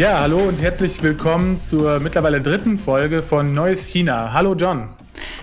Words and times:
Ja, 0.00 0.20
hallo 0.20 0.38
und 0.38 0.62
herzlich 0.62 1.02
willkommen 1.02 1.58
zur 1.58 2.00
mittlerweile 2.00 2.40
dritten 2.40 2.78
Folge 2.78 3.20
von 3.20 3.52
Neues 3.52 3.86
China. 3.86 4.32
Hallo 4.32 4.54
John. 4.54 4.88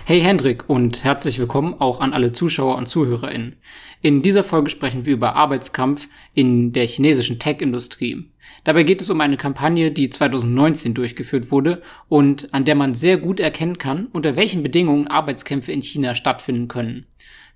Hey 0.04 0.20
Hendrik 0.20 0.68
und 0.68 1.04
herzlich 1.04 1.38
willkommen 1.38 1.74
auch 1.74 2.00
an 2.00 2.12
alle 2.12 2.32
Zuschauer 2.32 2.74
und 2.74 2.88
ZuhörerInnen. 2.88 3.54
In 4.02 4.20
dieser 4.20 4.42
Folge 4.42 4.68
sprechen 4.68 5.06
wir 5.06 5.12
über 5.12 5.36
Arbeitskampf 5.36 6.08
in 6.34 6.72
der 6.72 6.88
chinesischen 6.88 7.38
Tech-Industrie. 7.38 8.32
Dabei 8.64 8.82
geht 8.82 9.00
es 9.00 9.10
um 9.10 9.20
eine 9.20 9.36
Kampagne, 9.36 9.92
die 9.92 10.10
2019 10.10 10.92
durchgeführt 10.92 11.52
wurde 11.52 11.80
und 12.08 12.52
an 12.52 12.64
der 12.64 12.74
man 12.74 12.94
sehr 12.94 13.16
gut 13.16 13.38
erkennen 13.38 13.78
kann, 13.78 14.06
unter 14.06 14.34
welchen 14.34 14.64
Bedingungen 14.64 15.06
Arbeitskämpfe 15.06 15.70
in 15.70 15.82
China 15.82 16.16
stattfinden 16.16 16.66
können. 16.66 17.06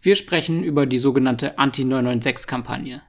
Wir 0.00 0.14
sprechen 0.14 0.62
über 0.62 0.86
die 0.86 0.98
sogenannte 0.98 1.58
Anti-996-Kampagne. 1.58 3.02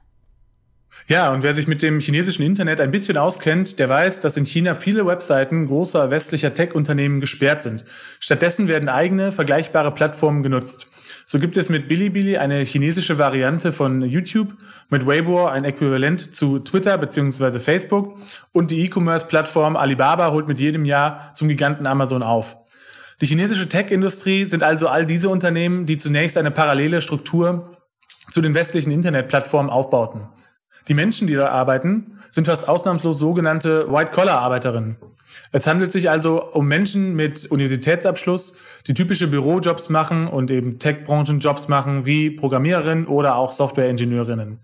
Ja, 1.06 1.30
und 1.32 1.42
wer 1.42 1.52
sich 1.52 1.66
mit 1.66 1.82
dem 1.82 2.00
chinesischen 2.00 2.42
Internet 2.42 2.80
ein 2.80 2.90
bisschen 2.90 3.18
auskennt, 3.18 3.78
der 3.78 3.90
weiß, 3.90 4.20
dass 4.20 4.38
in 4.38 4.46
China 4.46 4.72
viele 4.72 5.06
Webseiten 5.06 5.66
großer 5.66 6.10
westlicher 6.10 6.54
Tech-Unternehmen 6.54 7.20
gesperrt 7.20 7.62
sind. 7.62 7.84
Stattdessen 8.20 8.68
werden 8.68 8.88
eigene, 8.88 9.30
vergleichbare 9.30 9.92
Plattformen 9.92 10.42
genutzt. 10.42 10.90
So 11.26 11.38
gibt 11.38 11.58
es 11.58 11.68
mit 11.68 11.88
Bilibili 11.88 12.38
eine 12.38 12.60
chinesische 12.60 13.18
Variante 13.18 13.70
von 13.70 14.00
YouTube, 14.00 14.54
mit 14.88 15.06
Weibo 15.06 15.46
ein 15.46 15.64
Äquivalent 15.64 16.34
zu 16.34 16.58
Twitter 16.60 16.96
bzw. 16.96 17.58
Facebook 17.58 18.16
und 18.52 18.70
die 18.70 18.86
E-Commerce-Plattform 18.86 19.76
Alibaba 19.76 20.30
holt 20.30 20.48
mit 20.48 20.58
jedem 20.58 20.86
Jahr 20.86 21.32
zum 21.34 21.48
Giganten 21.48 21.86
Amazon 21.86 22.22
auf. 22.22 22.56
Die 23.20 23.26
chinesische 23.26 23.68
Tech-Industrie 23.68 24.46
sind 24.46 24.62
also 24.62 24.88
all 24.88 25.04
diese 25.04 25.28
Unternehmen, 25.28 25.84
die 25.84 25.98
zunächst 25.98 26.38
eine 26.38 26.50
parallele 26.50 27.00
Struktur 27.00 27.76
zu 28.30 28.40
den 28.40 28.54
westlichen 28.54 28.90
Internetplattformen 28.90 29.70
aufbauten. 29.70 30.28
Die 30.88 30.94
Menschen, 30.94 31.26
die 31.26 31.34
da 31.34 31.48
arbeiten, 31.48 32.14
sind 32.30 32.46
fast 32.46 32.68
ausnahmslos 32.68 33.18
sogenannte 33.18 33.90
White-Collar-Arbeiterinnen. 33.90 34.96
Es 35.50 35.66
handelt 35.66 35.92
sich 35.92 36.10
also 36.10 36.52
um 36.52 36.68
Menschen 36.68 37.16
mit 37.16 37.46
Universitätsabschluss, 37.46 38.62
die 38.86 38.94
typische 38.94 39.28
Bürojobs 39.28 39.88
machen 39.88 40.28
und 40.28 40.50
eben 40.50 40.78
Tech-Branchen-Jobs 40.78 41.68
machen, 41.68 42.04
wie 42.04 42.30
Programmiererinnen 42.30 43.06
oder 43.06 43.36
auch 43.36 43.52
Software-Ingenieurinnen. 43.52 44.60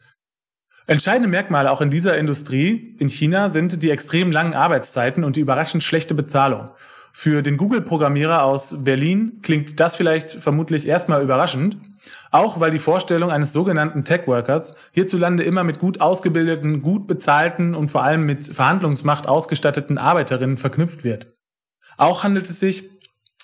Entscheidende 0.86 1.28
Merkmale 1.28 1.70
auch 1.70 1.80
in 1.80 1.90
dieser 1.90 2.18
Industrie 2.18 2.96
in 2.98 3.08
China 3.08 3.50
sind 3.50 3.82
die 3.82 3.90
extrem 3.90 4.32
langen 4.32 4.54
Arbeitszeiten 4.54 5.24
und 5.24 5.36
die 5.36 5.40
überraschend 5.40 5.82
schlechte 5.82 6.14
Bezahlung. 6.14 6.70
Für 7.12 7.42
den 7.42 7.56
Google-Programmierer 7.56 8.44
aus 8.44 8.84
Berlin 8.84 9.40
klingt 9.42 9.80
das 9.80 9.96
vielleicht 9.96 10.30
vermutlich 10.30 10.86
erstmal 10.86 11.22
überraschend, 11.22 11.76
auch 12.30 12.60
weil 12.60 12.70
die 12.70 12.78
Vorstellung 12.78 13.30
eines 13.30 13.52
sogenannten 13.52 14.04
Tech-Workers 14.04 14.76
hierzulande 14.92 15.42
immer 15.42 15.64
mit 15.64 15.80
gut 15.80 16.00
ausgebildeten, 16.00 16.82
gut 16.82 17.06
bezahlten 17.06 17.74
und 17.74 17.90
vor 17.90 18.02
allem 18.02 18.24
mit 18.24 18.46
Verhandlungsmacht 18.46 19.28
ausgestatteten 19.28 19.98
Arbeiterinnen 19.98 20.56
verknüpft 20.56 21.04
wird. 21.04 21.26
Auch 21.96 22.24
handelt 22.24 22.48
es 22.48 22.60
sich 22.60 22.88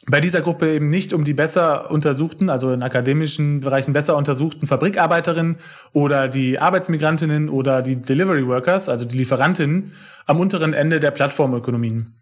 bei 0.08 0.20
dieser 0.20 0.40
Gruppe 0.40 0.72
eben 0.72 0.88
nicht 0.88 1.12
um 1.12 1.24
die 1.24 1.34
besser 1.34 1.90
untersuchten, 1.90 2.48
also 2.48 2.72
in 2.72 2.82
akademischen 2.82 3.60
Bereichen 3.60 3.92
besser 3.92 4.16
untersuchten 4.16 4.66
Fabrikarbeiterinnen 4.66 5.56
oder 5.92 6.28
die 6.28 6.60
Arbeitsmigrantinnen 6.60 7.48
oder 7.48 7.82
die 7.82 7.96
Delivery 7.96 8.46
Workers, 8.46 8.88
also 8.88 9.04
die 9.04 9.18
Lieferantinnen 9.18 9.92
am 10.26 10.38
unteren 10.38 10.74
Ende 10.74 11.00
der 11.00 11.10
Plattformökonomien. 11.10 12.15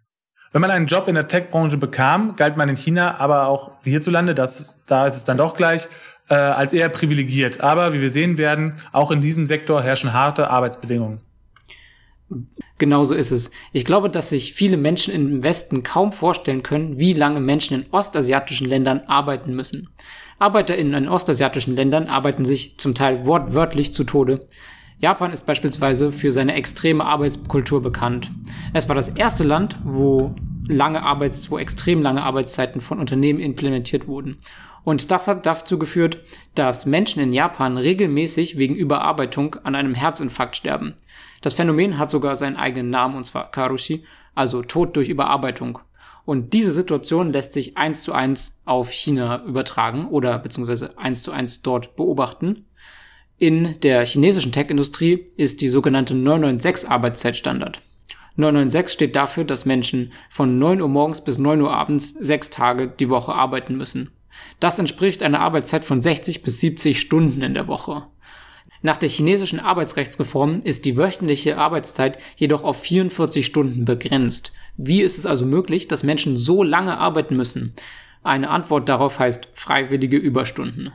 Wenn 0.55 0.61
man 0.61 0.71
einen 0.71 0.85
Job 0.87 1.09
in 1.09 1.15
der 1.15 1.27
Tech-Branche 1.27 1.75
bekam, 1.75 2.37
galt 2.37 2.55
man 2.55 2.69
in 2.69 2.77
China, 2.77 3.19
aber 3.19 3.47
auch 3.49 3.71
hierzulande, 3.83 4.33
das, 4.33 4.85
da 4.85 5.05
ist 5.05 5.17
es 5.17 5.25
dann 5.25 5.35
doch 5.35 5.53
gleich, 5.53 5.89
äh, 6.29 6.35
als 6.35 6.71
eher 6.71 6.87
privilegiert. 6.87 7.59
Aber 7.59 7.91
wie 7.91 7.99
wir 7.99 8.09
sehen 8.09 8.37
werden, 8.37 8.75
auch 8.93 9.11
in 9.11 9.19
diesem 9.19 9.47
Sektor 9.47 9.83
herrschen 9.83 10.13
harte 10.13 10.49
Arbeitsbedingungen. 10.49 11.19
Genauso 12.77 13.15
ist 13.15 13.31
es. 13.31 13.51
Ich 13.73 13.83
glaube, 13.83 14.09
dass 14.09 14.29
sich 14.29 14.53
viele 14.53 14.77
Menschen 14.77 15.13
im 15.13 15.43
Westen 15.43 15.83
kaum 15.83 16.13
vorstellen 16.13 16.63
können, 16.63 16.97
wie 16.97 17.11
lange 17.11 17.41
Menschen 17.41 17.81
in 17.81 17.91
ostasiatischen 17.91 18.69
Ländern 18.69 19.01
arbeiten 19.07 19.55
müssen. 19.55 19.89
ArbeiterInnen 20.39 21.03
in 21.03 21.09
ostasiatischen 21.09 21.75
Ländern 21.75 22.07
arbeiten 22.07 22.45
sich 22.45 22.77
zum 22.77 22.95
Teil 22.95 23.27
wortwörtlich 23.27 23.93
zu 23.93 24.05
Tode. 24.05 24.47
Japan 24.97 25.31
ist 25.31 25.45
beispielsweise 25.45 26.11
für 26.11 26.31
seine 26.31 26.53
extreme 26.55 27.05
Arbeitskultur 27.05 27.81
bekannt. 27.81 28.31
Es 28.73 28.87
war 28.87 28.95
das 28.95 29.09
erste 29.09 29.43
Land, 29.43 29.77
wo 29.83 30.35
lange 30.67 31.03
Arbeits, 31.03 31.51
wo 31.51 31.57
extrem 31.57 32.01
lange 32.01 32.23
Arbeitszeiten 32.23 32.81
von 32.81 32.99
Unternehmen 32.99 33.39
implementiert 33.39 34.07
wurden. 34.07 34.37
Und 34.83 35.11
das 35.11 35.27
hat 35.27 35.45
dazu 35.45 35.79
geführt, 35.79 36.19
dass 36.53 36.85
Menschen 36.85 37.21
in 37.21 37.33
Japan 37.33 37.77
regelmäßig 37.77 38.57
wegen 38.57 38.75
Überarbeitung 38.75 39.55
an 39.63 39.75
einem 39.75 39.95
Herzinfarkt 39.95 40.55
sterben. 40.55 40.93
Das 41.41 41.55
Phänomen 41.55 41.97
hat 41.97 42.11
sogar 42.11 42.35
seinen 42.35 42.55
eigenen 42.55 42.89
Namen, 42.89 43.15
und 43.15 43.25
zwar 43.25 43.51
Karushi, 43.51 44.05
also 44.35 44.61
Tod 44.61 44.95
durch 44.95 45.09
Überarbeitung. 45.09 45.79
Und 46.23 46.53
diese 46.53 46.71
Situation 46.71 47.31
lässt 47.31 47.53
sich 47.53 47.77
eins 47.77 48.03
zu 48.03 48.13
eins 48.13 48.59
auf 48.65 48.91
China 48.91 49.43
übertragen 49.45 50.07
oder 50.07 50.39
beziehungsweise 50.39 50.97
eins 50.97 51.21
zu 51.23 51.31
eins 51.31 51.61
dort 51.61 51.95
beobachten. 51.95 52.65
In 53.37 53.81
der 53.81 54.05
chinesischen 54.05 54.53
Tech-Industrie 54.53 55.25
ist 55.35 55.59
die 55.59 55.67
sogenannte 55.67 56.15
996 56.15 56.89
Arbeitszeitstandard. 56.89 57.81
996 58.37 58.93
steht 58.93 59.15
dafür, 59.17 59.43
dass 59.43 59.65
Menschen 59.65 60.13
von 60.29 60.57
9 60.57 60.79
Uhr 60.79 60.87
morgens 60.87 61.21
bis 61.21 61.37
9 61.37 61.59
Uhr 61.59 61.73
abends 61.73 62.11
sechs 62.11 62.49
Tage 62.49 62.87
die 62.87 63.09
Woche 63.09 63.33
arbeiten 63.33 63.75
müssen. 63.75 64.11
Das 64.61 64.79
entspricht 64.79 65.21
einer 65.21 65.41
Arbeitszeit 65.41 65.83
von 65.83 66.01
60 66.01 66.43
bis 66.43 66.61
70 66.61 66.97
Stunden 66.97 67.41
in 67.41 67.53
der 67.53 67.67
Woche. 67.67 68.03
Nach 68.81 68.95
der 68.95 69.09
chinesischen 69.09 69.59
Arbeitsrechtsreform 69.59 70.61
ist 70.63 70.85
die 70.85 70.95
wöchentliche 70.95 71.57
Arbeitszeit 71.57 72.19
jedoch 72.37 72.63
auf 72.63 72.81
44 72.83 73.45
Stunden 73.45 73.83
begrenzt. 73.83 74.53
Wie 74.77 75.01
ist 75.01 75.17
es 75.17 75.25
also 75.25 75.45
möglich, 75.45 75.89
dass 75.89 76.03
Menschen 76.03 76.37
so 76.37 76.63
lange 76.63 76.97
arbeiten 76.97 77.35
müssen? 77.35 77.73
Eine 78.23 78.49
Antwort 78.49 78.87
darauf 78.87 79.19
heißt 79.19 79.49
freiwillige 79.53 80.17
Überstunden. 80.17 80.93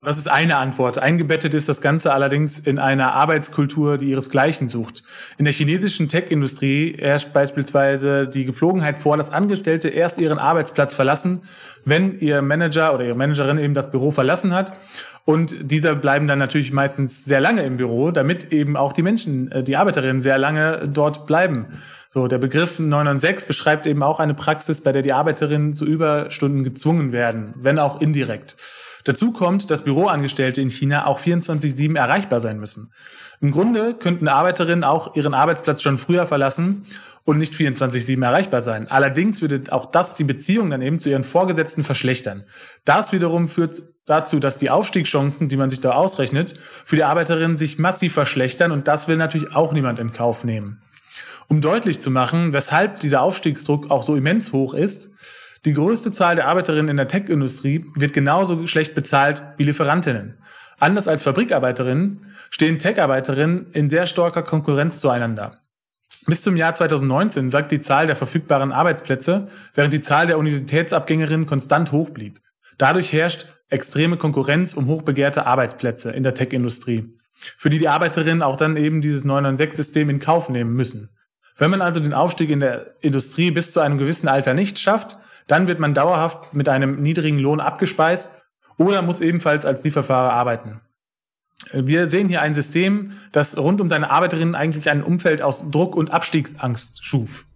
Das 0.00 0.16
ist 0.16 0.30
eine 0.30 0.58
Antwort. 0.58 0.98
Eingebettet 0.98 1.54
ist 1.54 1.68
das 1.68 1.80
Ganze 1.80 2.12
allerdings 2.12 2.60
in 2.60 2.78
einer 2.78 3.14
Arbeitskultur, 3.14 3.98
die 3.98 4.10
ihresgleichen 4.10 4.68
sucht. 4.68 5.02
In 5.38 5.44
der 5.44 5.52
chinesischen 5.52 6.08
Tech-Industrie 6.08 6.96
herrscht 7.00 7.32
beispielsweise 7.32 8.28
die 8.28 8.44
Geflogenheit 8.44 9.02
vor, 9.02 9.16
dass 9.16 9.30
Angestellte 9.30 9.88
erst 9.88 10.20
ihren 10.20 10.38
Arbeitsplatz 10.38 10.94
verlassen, 10.94 11.42
wenn 11.84 12.16
ihr 12.20 12.42
Manager 12.42 12.94
oder 12.94 13.06
ihre 13.06 13.16
Managerin 13.16 13.58
eben 13.58 13.74
das 13.74 13.90
Büro 13.90 14.12
verlassen 14.12 14.54
hat. 14.54 14.72
Und 15.24 15.56
diese 15.72 15.96
bleiben 15.96 16.28
dann 16.28 16.38
natürlich 16.38 16.72
meistens 16.72 17.24
sehr 17.24 17.40
lange 17.40 17.62
im 17.62 17.76
Büro, 17.76 18.12
damit 18.12 18.52
eben 18.52 18.76
auch 18.76 18.92
die 18.92 19.02
Menschen, 19.02 19.50
äh, 19.50 19.64
die 19.64 19.76
Arbeiterinnen 19.76 20.22
sehr 20.22 20.38
lange 20.38 20.88
dort 20.88 21.26
bleiben. 21.26 21.66
So, 22.08 22.28
der 22.28 22.38
Begriff 22.38 22.78
996 22.78 23.48
beschreibt 23.48 23.84
eben 23.84 24.04
auch 24.04 24.20
eine 24.20 24.34
Praxis, 24.34 24.80
bei 24.80 24.92
der 24.92 25.02
die 25.02 25.12
Arbeiterinnen 25.12 25.74
zu 25.74 25.84
Überstunden 25.84 26.62
gezwungen 26.62 27.10
werden, 27.10 27.52
wenn 27.56 27.80
auch 27.80 28.00
indirekt. 28.00 28.56
Dazu 29.08 29.32
kommt, 29.32 29.70
dass 29.70 29.84
Büroangestellte 29.84 30.60
in 30.60 30.68
China 30.68 31.06
auch 31.06 31.18
24-7 31.18 31.96
erreichbar 31.96 32.42
sein 32.42 32.60
müssen. 32.60 32.92
Im 33.40 33.52
Grunde 33.52 33.94
könnten 33.94 34.28
Arbeiterinnen 34.28 34.84
auch 34.84 35.16
ihren 35.16 35.32
Arbeitsplatz 35.32 35.80
schon 35.80 35.96
früher 35.96 36.26
verlassen 36.26 36.84
und 37.24 37.38
nicht 37.38 37.54
24-7 37.54 38.22
erreichbar 38.22 38.60
sein. 38.60 38.86
Allerdings 38.86 39.40
würde 39.40 39.72
auch 39.72 39.86
das 39.86 40.12
die 40.12 40.24
Beziehung 40.24 40.68
dann 40.68 40.82
eben 40.82 41.00
zu 41.00 41.08
ihren 41.08 41.24
Vorgesetzten 41.24 41.84
verschlechtern. 41.84 42.42
Das 42.84 43.12
wiederum 43.12 43.48
führt 43.48 43.80
dazu, 44.04 44.40
dass 44.40 44.58
die 44.58 44.68
Aufstiegschancen, 44.68 45.48
die 45.48 45.56
man 45.56 45.70
sich 45.70 45.80
da 45.80 45.92
ausrechnet, 45.92 46.54
für 46.84 46.96
die 46.96 47.04
Arbeiterinnen 47.04 47.56
sich 47.56 47.78
massiv 47.78 48.12
verschlechtern 48.12 48.72
und 48.72 48.88
das 48.88 49.08
will 49.08 49.16
natürlich 49.16 49.56
auch 49.56 49.72
niemand 49.72 50.00
in 50.00 50.12
Kauf 50.12 50.44
nehmen. 50.44 50.82
Um 51.48 51.62
deutlich 51.62 51.98
zu 51.98 52.10
machen, 52.10 52.52
weshalb 52.52 53.00
dieser 53.00 53.22
Aufstiegsdruck 53.22 53.90
auch 53.90 54.02
so 54.02 54.16
immens 54.16 54.52
hoch 54.52 54.74
ist, 54.74 55.12
die 55.64 55.72
größte 55.72 56.10
Zahl 56.10 56.36
der 56.36 56.48
Arbeiterinnen 56.48 56.88
in 56.88 56.96
der 56.96 57.08
Tech-Industrie 57.08 57.84
wird 57.96 58.12
genauso 58.12 58.66
schlecht 58.66 58.94
bezahlt 58.94 59.42
wie 59.56 59.64
Lieferantinnen. 59.64 60.38
Anders 60.78 61.08
als 61.08 61.22
Fabrikarbeiterinnen 61.22 62.20
stehen 62.50 62.78
Tech-Arbeiterinnen 62.78 63.72
in 63.72 63.90
sehr 63.90 64.06
starker 64.06 64.42
Konkurrenz 64.42 65.00
zueinander. 65.00 65.58
Bis 66.26 66.42
zum 66.42 66.56
Jahr 66.56 66.74
2019 66.74 67.50
sagt 67.50 67.72
die 67.72 67.80
Zahl 67.80 68.06
der 68.06 68.14
verfügbaren 68.14 68.70
Arbeitsplätze, 68.70 69.48
während 69.74 69.92
die 69.92 70.00
Zahl 70.00 70.26
der 70.26 70.38
Universitätsabgängerinnen 70.38 71.46
konstant 71.46 71.90
hoch 71.90 72.10
blieb. 72.10 72.40
Dadurch 72.76 73.12
herrscht 73.12 73.46
extreme 73.70 74.16
Konkurrenz 74.16 74.74
um 74.74 74.86
hochbegehrte 74.86 75.46
Arbeitsplätze 75.46 76.10
in 76.12 76.22
der 76.22 76.34
Tech-Industrie, 76.34 77.14
für 77.56 77.70
die 77.70 77.78
die 77.78 77.88
Arbeiterinnen 77.88 78.42
auch 78.42 78.56
dann 78.56 78.76
eben 78.76 79.00
dieses 79.00 79.24
996-System 79.24 80.10
in 80.10 80.18
Kauf 80.18 80.48
nehmen 80.48 80.74
müssen. 80.74 81.08
Wenn 81.56 81.70
man 81.70 81.82
also 81.82 82.00
den 82.00 82.14
Aufstieg 82.14 82.50
in 82.50 82.60
der 82.60 82.94
Industrie 83.00 83.50
bis 83.50 83.72
zu 83.72 83.80
einem 83.80 83.98
gewissen 83.98 84.28
Alter 84.28 84.54
nicht 84.54 84.78
schafft, 84.78 85.18
dann 85.48 85.66
wird 85.66 85.80
man 85.80 85.94
dauerhaft 85.94 86.54
mit 86.54 86.68
einem 86.68 87.02
niedrigen 87.02 87.38
Lohn 87.38 87.58
abgespeist 87.60 88.30
oder 88.76 89.02
muss 89.02 89.20
ebenfalls 89.20 89.66
als 89.66 89.82
Lieferfahrer 89.82 90.32
arbeiten. 90.32 90.80
Wir 91.72 92.08
sehen 92.08 92.28
hier 92.28 92.40
ein 92.40 92.54
System, 92.54 93.10
das 93.32 93.58
rund 93.58 93.80
um 93.80 93.88
seine 93.88 94.10
Arbeiterinnen 94.10 94.54
eigentlich 94.54 94.88
ein 94.88 95.02
Umfeld 95.02 95.42
aus 95.42 95.70
Druck 95.70 95.96
und 95.96 96.12
Abstiegsangst 96.12 97.04
schuf. 97.04 97.46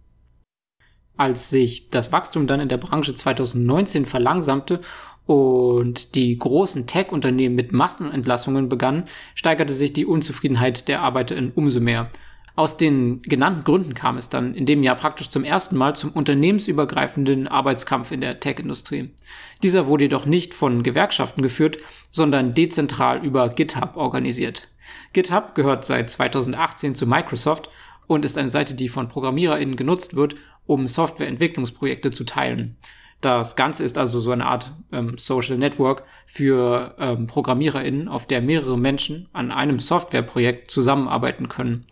Als 1.15 1.49
sich 1.49 1.89
das 1.89 2.11
Wachstum 2.11 2.47
dann 2.47 2.59
in 2.59 2.69
der 2.69 2.77
Branche 2.77 3.15
2019 3.15 4.05
verlangsamte 4.05 4.81
und 5.25 6.15
die 6.15 6.37
großen 6.37 6.85
Tech-Unternehmen 6.85 7.55
mit 7.55 7.71
Massenentlassungen 7.71 8.67
begannen, 8.67 9.05
steigerte 9.35 9.73
sich 9.73 9.93
die 9.93 10.05
Unzufriedenheit 10.05 10.87
der 10.87 11.01
ArbeiterInnen 11.01 11.53
umso 11.55 11.79
mehr. 11.79 12.09
Aus 12.55 12.77
den 12.77 13.23
genannten 13.23 13.63
Gründen 13.63 13.95
kam 13.95 14.17
es 14.17 14.29
dann 14.29 14.53
in 14.53 14.67
dem 14.67 14.83
Jahr 14.83 14.95
praktisch 14.95 15.29
zum 15.29 15.43
ersten 15.43 15.75
Mal 15.75 15.95
zum 15.95 16.11
unternehmensübergreifenden 16.11 17.47
Arbeitskampf 17.47 18.11
in 18.11 18.21
der 18.21 18.39
Tech-Industrie. 18.39 19.09
Dieser 19.63 19.87
wurde 19.87 20.03
jedoch 20.03 20.27
nicht 20.27 20.53
von 20.53 20.83
Gewerkschaften 20.83 21.41
geführt, 21.41 21.77
sondern 22.11 22.53
dezentral 22.53 23.25
über 23.25 23.49
GitHub 23.49 23.97
organisiert. 23.97 24.69
GitHub 25.13 25.55
gehört 25.55 25.83
seit 25.83 26.11
2018 26.11 26.93
zu 26.93 27.07
Microsoft 27.07 27.69
und 28.05 28.23
ist 28.23 28.37
eine 28.37 28.49
Seite, 28.49 28.75
die 28.75 28.89
von 28.89 29.07
ProgrammiererInnen 29.07 29.75
genutzt 29.75 30.15
wird, 30.15 30.35
um 30.67 30.85
Softwareentwicklungsprojekte 30.85 32.11
zu 32.11 32.23
teilen. 32.23 32.77
Das 33.21 33.55
Ganze 33.55 33.83
ist 33.83 33.97
also 33.97 34.19
so 34.19 34.31
eine 34.31 34.45
Art 34.45 34.73
ähm, 34.91 35.17
Social 35.17 35.57
Network 35.57 36.03
für 36.27 36.93
ähm, 36.99 37.25
ProgrammiererInnen, 37.25 38.09
auf 38.09 38.27
der 38.27 38.41
mehrere 38.41 38.77
Menschen 38.77 39.29
an 39.33 39.49
einem 39.49 39.79
Softwareprojekt 39.79 40.69
zusammenarbeiten 40.69 41.47
können. 41.47 41.85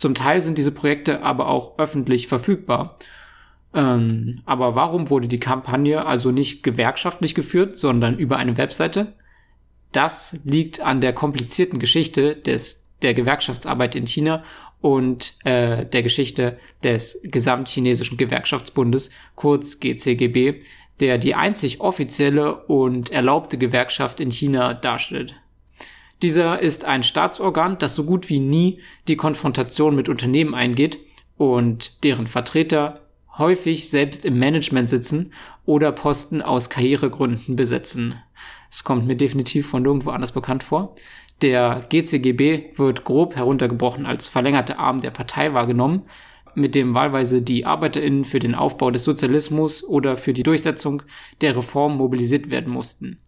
Zum 0.00 0.14
Teil 0.14 0.40
sind 0.40 0.56
diese 0.56 0.72
Projekte 0.72 1.22
aber 1.22 1.50
auch 1.50 1.78
öffentlich 1.78 2.26
verfügbar. 2.26 2.96
Ähm, 3.74 4.40
aber 4.46 4.74
warum 4.74 5.10
wurde 5.10 5.28
die 5.28 5.38
Kampagne 5.38 6.06
also 6.06 6.30
nicht 6.30 6.62
gewerkschaftlich 6.62 7.34
geführt, 7.34 7.76
sondern 7.76 8.16
über 8.16 8.38
eine 8.38 8.56
Webseite? 8.56 9.12
Das 9.92 10.40
liegt 10.44 10.80
an 10.80 11.02
der 11.02 11.12
komplizierten 11.12 11.78
Geschichte 11.78 12.34
des, 12.34 12.88
der 13.02 13.12
Gewerkschaftsarbeit 13.12 13.94
in 13.94 14.06
China 14.06 14.42
und 14.80 15.34
äh, 15.44 15.84
der 15.84 16.02
Geschichte 16.02 16.58
des 16.82 17.20
Gesamtchinesischen 17.22 18.16
Gewerkschaftsbundes, 18.16 19.10
kurz 19.34 19.80
GCGB, 19.80 20.62
der 21.00 21.18
die 21.18 21.34
einzig 21.34 21.82
offizielle 21.82 22.54
und 22.64 23.10
erlaubte 23.12 23.58
Gewerkschaft 23.58 24.20
in 24.20 24.30
China 24.30 24.72
darstellt. 24.72 25.34
Dieser 26.22 26.60
ist 26.60 26.84
ein 26.84 27.02
Staatsorgan, 27.02 27.78
das 27.78 27.94
so 27.94 28.04
gut 28.04 28.28
wie 28.28 28.40
nie 28.40 28.80
die 29.08 29.16
Konfrontation 29.16 29.94
mit 29.94 30.08
Unternehmen 30.08 30.54
eingeht 30.54 30.98
und 31.36 32.04
deren 32.04 32.26
Vertreter 32.26 33.00
häufig 33.38 33.88
selbst 33.88 34.24
im 34.26 34.38
Management 34.38 34.90
sitzen 34.90 35.32
oder 35.64 35.92
Posten 35.92 36.42
aus 36.42 36.68
Karrieregründen 36.68 37.56
besetzen. 37.56 38.14
Es 38.70 38.84
kommt 38.84 39.06
mir 39.06 39.16
definitiv 39.16 39.68
von 39.68 39.84
irgendwo 39.84 40.10
anders 40.10 40.32
bekannt 40.32 40.62
vor. 40.62 40.94
Der 41.40 41.86
GCGB 41.88 42.78
wird 42.78 43.04
grob 43.04 43.36
heruntergebrochen 43.36 44.04
als 44.04 44.28
verlängerte 44.28 44.78
Arm 44.78 45.00
der 45.00 45.10
Partei 45.10 45.54
wahrgenommen, 45.54 46.02
mit 46.54 46.74
dem 46.74 46.94
wahlweise 46.94 47.40
die 47.40 47.64
ArbeiterInnen 47.64 48.24
für 48.24 48.40
den 48.40 48.54
Aufbau 48.54 48.90
des 48.90 49.04
Sozialismus 49.04 49.82
oder 49.84 50.16
für 50.16 50.34
die 50.34 50.42
Durchsetzung 50.42 51.02
der 51.40 51.56
Reform 51.56 51.96
mobilisiert 51.96 52.50
werden 52.50 52.72
mussten. 52.72 53.20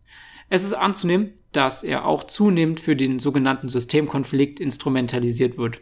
Es 0.53 0.65
ist 0.65 0.75
anzunehmen, 0.75 1.33
dass 1.53 1.83
er 1.83 2.05
auch 2.05 2.25
zunehmend 2.25 2.79
für 2.79 2.95
den 2.95 3.19
sogenannten 3.19 3.71
Systemkonflikt 3.71 4.61
instrumentalisiert 4.61 5.57
wird. 5.57 5.81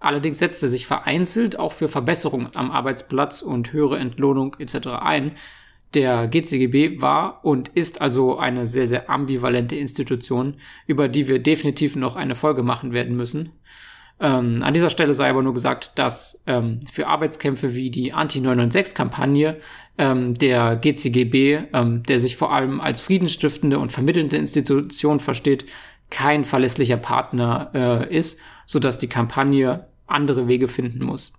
Allerdings 0.00 0.38
setzt 0.38 0.62
er 0.62 0.70
sich 0.70 0.86
vereinzelt 0.86 1.58
auch 1.58 1.72
für 1.72 1.90
Verbesserungen 1.90 2.48
am 2.54 2.70
Arbeitsplatz 2.70 3.42
und 3.42 3.74
höhere 3.74 3.98
Entlohnung 3.98 4.56
etc. 4.58 4.86
ein. 5.02 5.32
Der 5.92 6.28
GCGB 6.28 7.02
war 7.02 7.44
und 7.44 7.68
ist 7.68 8.00
also 8.00 8.38
eine 8.38 8.64
sehr, 8.64 8.86
sehr 8.86 9.10
ambivalente 9.10 9.76
Institution, 9.76 10.56
über 10.86 11.08
die 11.08 11.28
wir 11.28 11.38
definitiv 11.38 11.94
noch 11.94 12.16
eine 12.16 12.34
Folge 12.34 12.62
machen 12.62 12.94
werden 12.94 13.14
müssen. 13.16 13.50
Ähm, 14.20 14.62
an 14.62 14.74
dieser 14.74 14.90
Stelle 14.90 15.14
sei 15.14 15.28
aber 15.30 15.42
nur 15.42 15.54
gesagt, 15.54 15.92
dass 15.96 16.42
ähm, 16.46 16.80
für 16.90 17.08
Arbeitskämpfe 17.08 17.74
wie 17.74 17.90
die 17.90 18.12
Anti-996-Kampagne 18.12 19.56
ähm, 19.98 20.34
der 20.34 20.76
GCGB, 20.76 21.68
ähm, 21.72 22.02
der 22.04 22.20
sich 22.20 22.36
vor 22.36 22.52
allem 22.52 22.80
als 22.80 23.00
friedensstiftende 23.00 23.78
und 23.78 23.92
vermittelnde 23.92 24.36
Institution 24.36 25.18
versteht, 25.18 25.66
kein 26.10 26.44
verlässlicher 26.44 26.98
Partner 26.98 27.70
äh, 27.74 28.16
ist, 28.16 28.38
sodass 28.66 28.98
die 28.98 29.08
Kampagne 29.08 29.86
andere 30.06 30.46
Wege 30.46 30.68
finden 30.68 31.04
muss. 31.04 31.32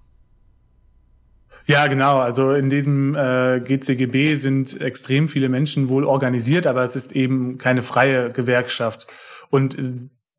Ja, 1.65 1.87
genau. 1.87 2.19
Also 2.19 2.51
in 2.51 2.69
diesem 2.69 3.15
äh, 3.15 3.61
GCGB 3.61 4.35
sind 4.35 4.81
extrem 4.81 5.27
viele 5.27 5.47
Menschen 5.47 5.87
wohl 5.87 6.03
organisiert, 6.03 6.67
aber 6.67 6.83
es 6.83 6.95
ist 6.95 7.13
eben 7.13 7.57
keine 7.57 7.81
freie 7.81 8.29
Gewerkschaft. 8.29 9.07
Und 9.49 9.77
äh, 9.77 9.93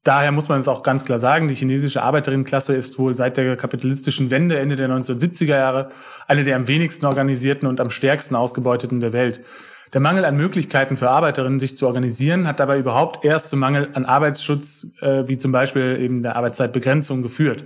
Daher 0.04 0.32
muss 0.32 0.50
man 0.50 0.60
es 0.60 0.68
auch 0.68 0.82
ganz 0.82 1.06
klar 1.06 1.18
sagen, 1.18 1.48
die 1.48 1.54
chinesische 1.54 2.02
Arbeiterinnenklasse 2.02 2.74
ist 2.74 2.98
wohl 2.98 3.14
seit 3.14 3.38
der 3.38 3.56
kapitalistischen 3.56 4.30
Wende 4.30 4.58
Ende 4.58 4.76
der 4.76 4.90
1970er 4.90 5.56
Jahre 5.56 5.88
eine 6.26 6.44
der 6.44 6.56
am 6.56 6.68
wenigsten 6.68 7.06
organisierten 7.06 7.66
und 7.66 7.80
am 7.80 7.88
stärksten 7.88 8.36
ausgebeuteten 8.36 9.00
der 9.00 9.14
Welt. 9.14 9.40
Der 9.94 10.02
Mangel 10.02 10.26
an 10.26 10.36
Möglichkeiten 10.36 10.98
für 10.98 11.08
Arbeiterinnen, 11.08 11.58
sich 11.58 11.76
zu 11.78 11.86
organisieren, 11.86 12.46
hat 12.46 12.60
dabei 12.60 12.78
überhaupt 12.78 13.24
erst 13.24 13.48
zum 13.48 13.60
Mangel 13.60 13.88
an 13.94 14.04
Arbeitsschutz, 14.04 14.94
äh, 15.00 15.26
wie 15.26 15.38
zum 15.38 15.52
Beispiel 15.52 15.96
eben 15.98 16.22
der 16.22 16.36
Arbeitszeitbegrenzung, 16.36 17.22
geführt. 17.22 17.64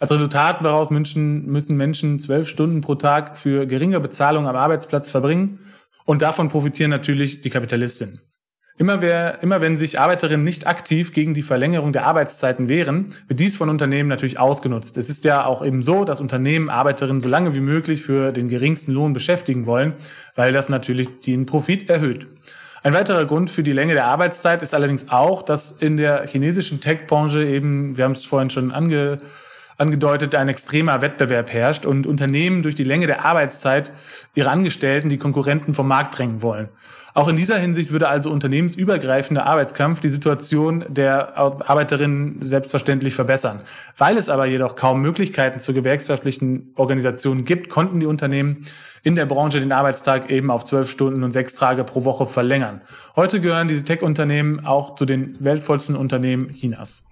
Als 0.00 0.10
Resultat 0.10 0.64
daraus 0.64 0.90
müssen, 0.90 1.46
Menschen 1.76 2.18
zwölf 2.18 2.48
Stunden 2.48 2.80
pro 2.80 2.96
Tag 2.96 3.38
für 3.38 3.66
geringe 3.66 4.00
Bezahlung 4.00 4.48
am 4.48 4.56
Arbeitsplatz 4.56 5.10
verbringen 5.10 5.60
und 6.04 6.22
davon 6.22 6.48
profitieren 6.48 6.90
natürlich 6.90 7.42
die 7.42 7.50
Kapitalistinnen. 7.50 8.29
Immer, 8.80 9.02
wer, 9.02 9.42
immer 9.42 9.60
wenn 9.60 9.76
sich 9.76 10.00
Arbeiterinnen 10.00 10.42
nicht 10.42 10.66
aktiv 10.66 11.12
gegen 11.12 11.34
die 11.34 11.42
Verlängerung 11.42 11.92
der 11.92 12.06
Arbeitszeiten 12.06 12.70
wehren, 12.70 13.12
wird 13.28 13.38
dies 13.38 13.54
von 13.54 13.68
Unternehmen 13.68 14.08
natürlich 14.08 14.38
ausgenutzt. 14.38 14.96
Es 14.96 15.10
ist 15.10 15.24
ja 15.24 15.44
auch 15.44 15.62
eben 15.62 15.82
so, 15.82 16.06
dass 16.06 16.18
Unternehmen 16.18 16.70
Arbeiterinnen 16.70 17.20
so 17.20 17.28
lange 17.28 17.54
wie 17.54 17.60
möglich 17.60 18.00
für 18.00 18.32
den 18.32 18.48
geringsten 18.48 18.92
Lohn 18.92 19.12
beschäftigen 19.12 19.66
wollen, 19.66 19.92
weil 20.34 20.52
das 20.52 20.70
natürlich 20.70 21.20
den 21.20 21.44
Profit 21.44 21.90
erhöht. 21.90 22.26
Ein 22.82 22.94
weiterer 22.94 23.26
Grund 23.26 23.50
für 23.50 23.62
die 23.62 23.74
Länge 23.74 23.92
der 23.92 24.06
Arbeitszeit 24.06 24.62
ist 24.62 24.74
allerdings 24.74 25.10
auch, 25.10 25.42
dass 25.42 25.72
in 25.72 25.98
der 25.98 26.26
chinesischen 26.26 26.80
Tech-Branche 26.80 27.44
eben, 27.44 27.98
wir 27.98 28.06
haben 28.06 28.12
es 28.12 28.24
vorhin 28.24 28.48
schon 28.48 28.70
ange, 28.70 29.18
angedeutet, 29.80 30.34
ein 30.34 30.48
extremer 30.48 31.02
Wettbewerb 31.02 31.52
herrscht 31.52 31.86
und 31.86 32.06
Unternehmen 32.06 32.62
durch 32.62 32.74
die 32.74 32.84
Länge 32.84 33.06
der 33.06 33.24
Arbeitszeit 33.24 33.92
ihre 34.34 34.50
Angestellten, 34.50 35.08
die 35.08 35.18
Konkurrenten 35.18 35.74
vom 35.74 35.88
Markt 35.88 36.18
drängen 36.18 36.42
wollen. 36.42 36.68
Auch 37.12 37.28
in 37.28 37.36
dieser 37.36 37.58
Hinsicht 37.58 37.90
würde 37.90 38.08
also 38.08 38.30
unternehmensübergreifender 38.30 39.44
Arbeitskampf 39.46 39.98
die 40.00 40.10
Situation 40.10 40.84
der 40.88 41.36
Arbeiterinnen 41.36 42.38
selbstverständlich 42.40 43.14
verbessern. 43.14 43.62
Weil 43.96 44.16
es 44.16 44.28
aber 44.28 44.46
jedoch 44.46 44.76
kaum 44.76 45.00
Möglichkeiten 45.00 45.58
zur 45.58 45.74
gewerkschaftlichen 45.74 46.72
Organisation 46.76 47.44
gibt, 47.44 47.68
konnten 47.68 47.98
die 47.98 48.06
Unternehmen 48.06 48.64
in 49.02 49.16
der 49.16 49.26
Branche 49.26 49.60
den 49.60 49.72
Arbeitstag 49.72 50.30
eben 50.30 50.50
auf 50.50 50.64
zwölf 50.64 50.88
Stunden 50.88 51.24
und 51.24 51.32
sechs 51.32 51.54
Tage 51.54 51.84
pro 51.84 52.04
Woche 52.04 52.26
verlängern. 52.26 52.82
Heute 53.16 53.40
gehören 53.40 53.66
diese 53.66 53.82
Tech-Unternehmen 53.82 54.64
auch 54.64 54.94
zu 54.94 55.04
den 55.04 55.36
weltvollsten 55.40 55.96
Unternehmen 55.96 56.50
Chinas. 56.50 57.02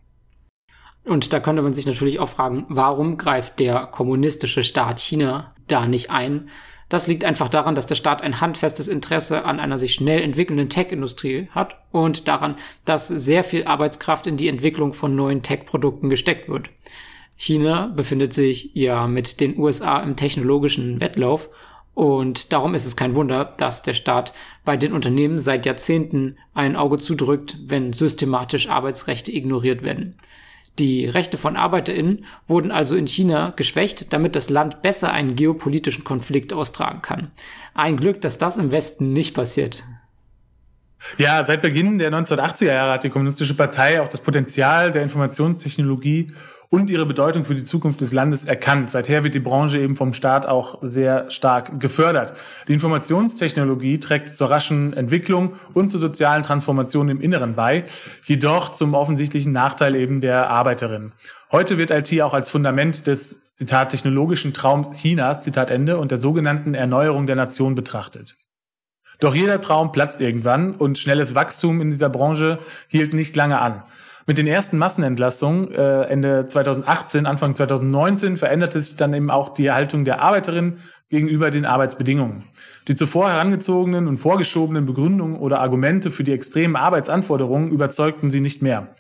Und 1.09 1.33
da 1.33 1.41
könnte 1.41 1.63
man 1.63 1.73
sich 1.73 1.87
natürlich 1.87 2.19
auch 2.19 2.29
fragen, 2.29 2.67
warum 2.69 3.17
greift 3.17 3.59
der 3.61 3.87
kommunistische 3.87 4.63
Staat 4.63 5.01
China 5.01 5.55
da 5.67 5.87
nicht 5.87 6.11
ein? 6.11 6.51
Das 6.89 7.07
liegt 7.07 7.25
einfach 7.25 7.49
daran, 7.49 7.75
dass 7.75 7.87
der 7.87 7.95
Staat 7.95 8.23
ein 8.23 8.41
handfestes 8.41 8.89
Interesse 8.89 9.45
an 9.45 9.61
einer 9.61 9.79
sich 9.79 9.95
schnell 9.95 10.23
entwickelnden 10.23 10.71
Tech-Industrie 10.71 11.49
hat 11.51 11.77
und 11.93 12.29
daran, 12.29 12.57
dass 12.85 13.09
sehr 13.09 13.45
viel 13.45 13.65
Arbeitskraft 13.65 14.27
in 14.27 14.37
die 14.37 14.49
Entwicklung 14.49 14.93
von 14.93 15.15
neuen 15.15 15.43
Tech-Produkten 15.43 16.09
gesteckt 16.09 16.49
wird. 16.49 16.71
China 17.37 17.93
befindet 17.95 18.33
sich 18.33 18.71
ja 18.75 19.07
mit 19.07 19.41
den 19.41 19.59
USA 19.59 20.01
im 20.01 20.17
technologischen 20.17 21.01
Wettlauf 21.01 21.51
und 21.95 22.53
darum 22.53 22.75
ist 22.75 22.87
es 22.87 22.97
kein 22.97 23.15
Wunder, 23.15 23.55
dass 23.57 23.83
der 23.83 23.95
Staat 23.95 24.33
bei 24.65 24.77
den 24.77 24.93
Unternehmen 24.93 25.39
seit 25.39 25.67
Jahrzehnten 25.67 26.37
ein 26.55 26.77
Auge 26.77 26.97
zudrückt, 26.97 27.57
wenn 27.67 27.93
systematisch 27.93 28.69
Arbeitsrechte 28.69 29.33
ignoriert 29.33 29.83
werden. 29.83 30.17
Die 30.79 31.07
Rechte 31.07 31.37
von 31.37 31.57
ArbeiterInnen 31.57 32.25
wurden 32.47 32.71
also 32.71 32.95
in 32.95 33.09
China 33.09 33.53
geschwächt, 33.57 34.13
damit 34.13 34.37
das 34.37 34.49
Land 34.49 34.81
besser 34.81 35.13
einen 35.13 35.35
geopolitischen 35.35 36.05
Konflikt 36.05 36.53
austragen 36.53 37.03
kann. 37.03 37.33
Ein 37.75 37.97
Glück, 37.97 38.21
dass 38.21 38.39
das 38.39 38.59
im 38.59 38.71
Westen 38.71 39.13
nicht 39.13 39.35
passiert. 39.35 39.83
Ja, 41.17 41.45
seit 41.45 41.63
Beginn 41.63 41.99
der 41.99 42.13
1980er 42.13 42.67
Jahre 42.67 42.93
hat 42.93 43.05
die 43.05 43.09
Kommunistische 43.09 43.55
Partei 43.55 44.01
auch 44.01 44.09
das 44.09 44.21
Potenzial 44.21 44.93
der 44.93 45.03
Informationstechnologie 45.03 46.29
und 46.71 46.91
ihre 46.91 47.07
Bedeutung 47.07 47.45
für 47.45 47.55
die 47.55 47.65
Zukunft 47.65 48.01
des 48.01 48.13
Landes 48.13 48.45
erkannt. 48.45 48.91
Seither 48.91 49.25
wird 49.25 49.35
die 49.35 49.41
Branche 49.41 49.79
eben 49.79 49.97
vom 49.97 50.13
Staat 50.13 50.47
auch 50.47 50.79
sehr 50.83 51.31
stark 51.31 51.81
gefördert. 51.81 52.35
Die 52.69 52.75
Informationstechnologie 52.75 53.99
trägt 54.01 54.29
zur 54.29 54.51
raschen 54.51 54.93
Entwicklung 54.93 55.55
und 55.73 55.91
zur 55.91 56.01
sozialen 56.01 56.43
Transformation 56.43 57.09
im 57.09 57.21
Inneren 57.21 57.55
bei, 57.55 57.85
jedoch 58.25 58.71
zum 58.71 58.95
offensichtlichen 58.95 59.53
Nachteil 59.53 59.95
eben 59.95 60.21
der 60.21 60.51
Arbeiterinnen. 60.51 61.15
Heute 61.51 61.79
wird 61.79 61.91
IT 61.91 62.21
auch 62.21 62.35
als 62.35 62.51
Fundament 62.51 63.07
des 63.07 63.55
Zitat 63.55 63.89
technologischen 63.89 64.53
Traums 64.53 64.93
Chinas, 64.93 65.41
Zitat 65.41 65.71
Ende, 65.71 65.99
und 65.99 66.11
der 66.11 66.21
sogenannten 66.21 66.75
Erneuerung 66.75 67.27
der 67.27 67.37
Nation 67.37 67.75
betrachtet. 67.75 68.37
Doch 69.21 69.35
jeder 69.35 69.61
Traum 69.61 69.93
platzt 69.93 70.21
irgendwann 70.21 70.75
und 70.75 70.99
schnelles 70.99 71.35
Wachstum 71.35 71.81
in 71.81 71.91
dieser 71.91 72.09
Branche 72.09 72.59
hielt 72.87 73.15
nicht 73.15 73.35
lange 73.35 73.61
an. 73.61 73.83
Mit 74.29 74.37
den 74.37 74.47
ersten 74.47 74.77
Massenentlassungen 74.77 75.73
äh, 75.73 76.03
Ende 76.03 76.47
2018, 76.47 77.25
Anfang 77.25 77.55
2019 77.55 78.37
veränderte 78.37 78.79
sich 78.79 78.95
dann 78.97 79.15
eben 79.15 79.31
auch 79.31 79.55
die 79.55 79.71
Haltung 79.73 80.05
der 80.05 80.21
Arbeiterinnen 80.21 80.81
gegenüber 81.09 81.51
den 81.51 81.65
Arbeitsbedingungen. 81.65 82.45
Die 82.89 82.95
zuvor 82.95 83.31
herangezogenen 83.31 84.07
und 84.07 84.19
vorgeschobenen 84.19 84.85
Begründungen 84.85 85.37
oder 85.37 85.61
Argumente 85.61 86.11
für 86.11 86.25
die 86.25 86.33
extremen 86.33 86.77
Arbeitsanforderungen 86.77 87.71
überzeugten 87.71 88.31
sie 88.31 88.41
nicht 88.41 88.61
mehr. 88.61 88.95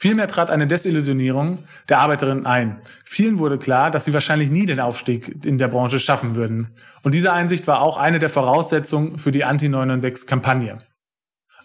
Vielmehr 0.00 0.28
trat 0.28 0.48
eine 0.48 0.68
Desillusionierung 0.68 1.64
der 1.88 1.98
Arbeiterinnen 1.98 2.46
ein. 2.46 2.80
Vielen 3.04 3.40
wurde 3.40 3.58
klar, 3.58 3.90
dass 3.90 4.04
sie 4.04 4.12
wahrscheinlich 4.12 4.48
nie 4.48 4.64
den 4.64 4.78
Aufstieg 4.78 5.44
in 5.44 5.58
der 5.58 5.66
Branche 5.66 5.98
schaffen 5.98 6.36
würden. 6.36 6.68
Und 7.02 7.14
diese 7.14 7.32
Einsicht 7.32 7.66
war 7.66 7.80
auch 7.80 7.96
eine 7.96 8.20
der 8.20 8.28
Voraussetzungen 8.28 9.18
für 9.18 9.32
die 9.32 9.42
Anti-996-Kampagne. 9.42 10.78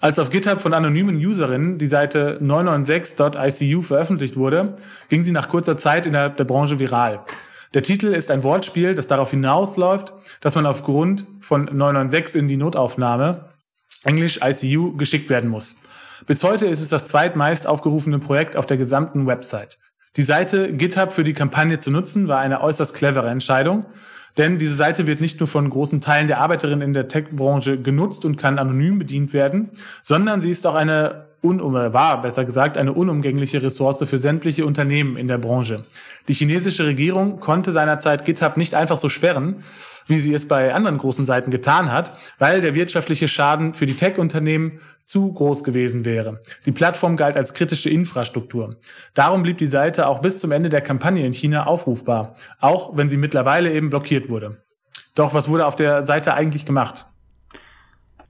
Als 0.01 0.17
auf 0.17 0.31
GitHub 0.31 0.59
von 0.59 0.73
anonymen 0.73 1.15
Userinnen 1.15 1.77
die 1.77 1.85
Seite 1.85 2.39
996.icu 2.41 3.83
veröffentlicht 3.83 4.35
wurde, 4.35 4.77
ging 5.09 5.21
sie 5.21 5.31
nach 5.31 5.47
kurzer 5.47 5.77
Zeit 5.77 6.07
innerhalb 6.07 6.35
der 6.37 6.45
Branche 6.45 6.79
viral. 6.79 7.23
Der 7.75 7.83
Titel 7.83 8.07
ist 8.07 8.31
ein 8.31 8.43
Wortspiel, 8.43 8.95
das 8.95 9.05
darauf 9.05 9.29
hinausläuft, 9.29 10.11
dass 10.41 10.55
man 10.55 10.65
aufgrund 10.65 11.27
von 11.39 11.65
996 11.65 12.41
in 12.41 12.47
die 12.47 12.57
Notaufnahme, 12.57 13.49
englisch 14.03 14.39
ICU, 14.43 14.97
geschickt 14.97 15.29
werden 15.29 15.51
muss. 15.51 15.77
Bis 16.25 16.43
heute 16.43 16.67
ist 16.67 16.79
es 16.79 16.89
das 16.89 17.07
zweitmeist 17.07 17.67
aufgerufene 17.67 18.19
Projekt 18.19 18.55
auf 18.55 18.65
der 18.65 18.77
gesamten 18.77 19.27
Website. 19.27 19.77
Die 20.15 20.23
Seite 20.23 20.71
GitHub 20.73 21.11
für 21.11 21.23
die 21.23 21.33
Kampagne 21.33 21.79
zu 21.79 21.91
nutzen 21.91 22.27
war 22.27 22.39
eine 22.39 22.61
äußerst 22.61 22.93
clevere 22.93 23.29
Entscheidung, 23.29 23.85
denn 24.37 24.57
diese 24.57 24.75
Seite 24.75 25.05
wird 25.05 25.21
nicht 25.21 25.39
nur 25.39 25.47
von 25.47 25.69
großen 25.69 26.01
Teilen 26.01 26.27
der 26.27 26.39
Arbeiterinnen 26.39 26.81
in 26.81 26.93
der 26.93 27.07
Tech-Branche 27.07 27.81
genutzt 27.81 28.23
und 28.23 28.37
kann 28.37 28.57
anonym 28.57 28.99
bedient 28.99 29.33
werden, 29.33 29.69
sondern 30.01 30.41
sie 30.41 30.51
ist 30.51 30.65
auch 30.65 30.75
eine 30.75 31.32
un 31.43 31.61
oder 31.61 31.93
war 31.93 32.21
besser 32.21 32.45
gesagt 32.45 32.77
eine 32.77 32.93
unumgängliche 32.93 33.61
Ressource 33.61 34.03
für 34.07 34.17
sämtliche 34.17 34.65
Unternehmen 34.65 35.17
in 35.17 35.27
der 35.27 35.37
Branche. 35.37 35.83
Die 36.27 36.33
chinesische 36.33 36.85
Regierung 36.85 37.39
konnte 37.39 37.71
seinerzeit 37.71 38.25
GitHub 38.25 38.57
nicht 38.57 38.73
einfach 38.73 38.97
so 38.97 39.09
sperren, 39.09 39.63
wie 40.07 40.19
sie 40.19 40.33
es 40.33 40.47
bei 40.47 40.73
anderen 40.73 40.97
großen 40.97 41.25
Seiten 41.25 41.51
getan 41.51 41.91
hat, 41.91 42.17
weil 42.39 42.61
der 42.61 42.75
wirtschaftliche 42.75 43.27
Schaden 43.27 43.73
für 43.73 43.85
die 43.85 43.95
Tech-Unternehmen 43.95 44.79
zu 45.03 45.31
groß 45.33 45.63
gewesen 45.63 46.05
wäre. 46.05 46.41
Die 46.65 46.71
Plattform 46.71 47.17
galt 47.17 47.35
als 47.35 47.53
kritische 47.53 47.89
Infrastruktur. 47.89 48.77
Darum 49.13 49.43
blieb 49.43 49.57
die 49.57 49.67
Seite 49.67 50.07
auch 50.07 50.19
bis 50.19 50.39
zum 50.39 50.51
Ende 50.51 50.69
der 50.69 50.81
Kampagne 50.81 51.25
in 51.25 51.33
China 51.33 51.65
aufrufbar, 51.65 52.35
auch 52.59 52.95
wenn 52.97 53.09
sie 53.09 53.17
mittlerweile 53.17 53.71
eben 53.71 53.89
blockiert 53.89 54.29
wurde. 54.29 54.63
Doch 55.15 55.33
was 55.33 55.49
wurde 55.49 55.65
auf 55.65 55.75
der 55.75 56.03
Seite 56.03 56.33
eigentlich 56.33 56.65
gemacht? 56.65 57.05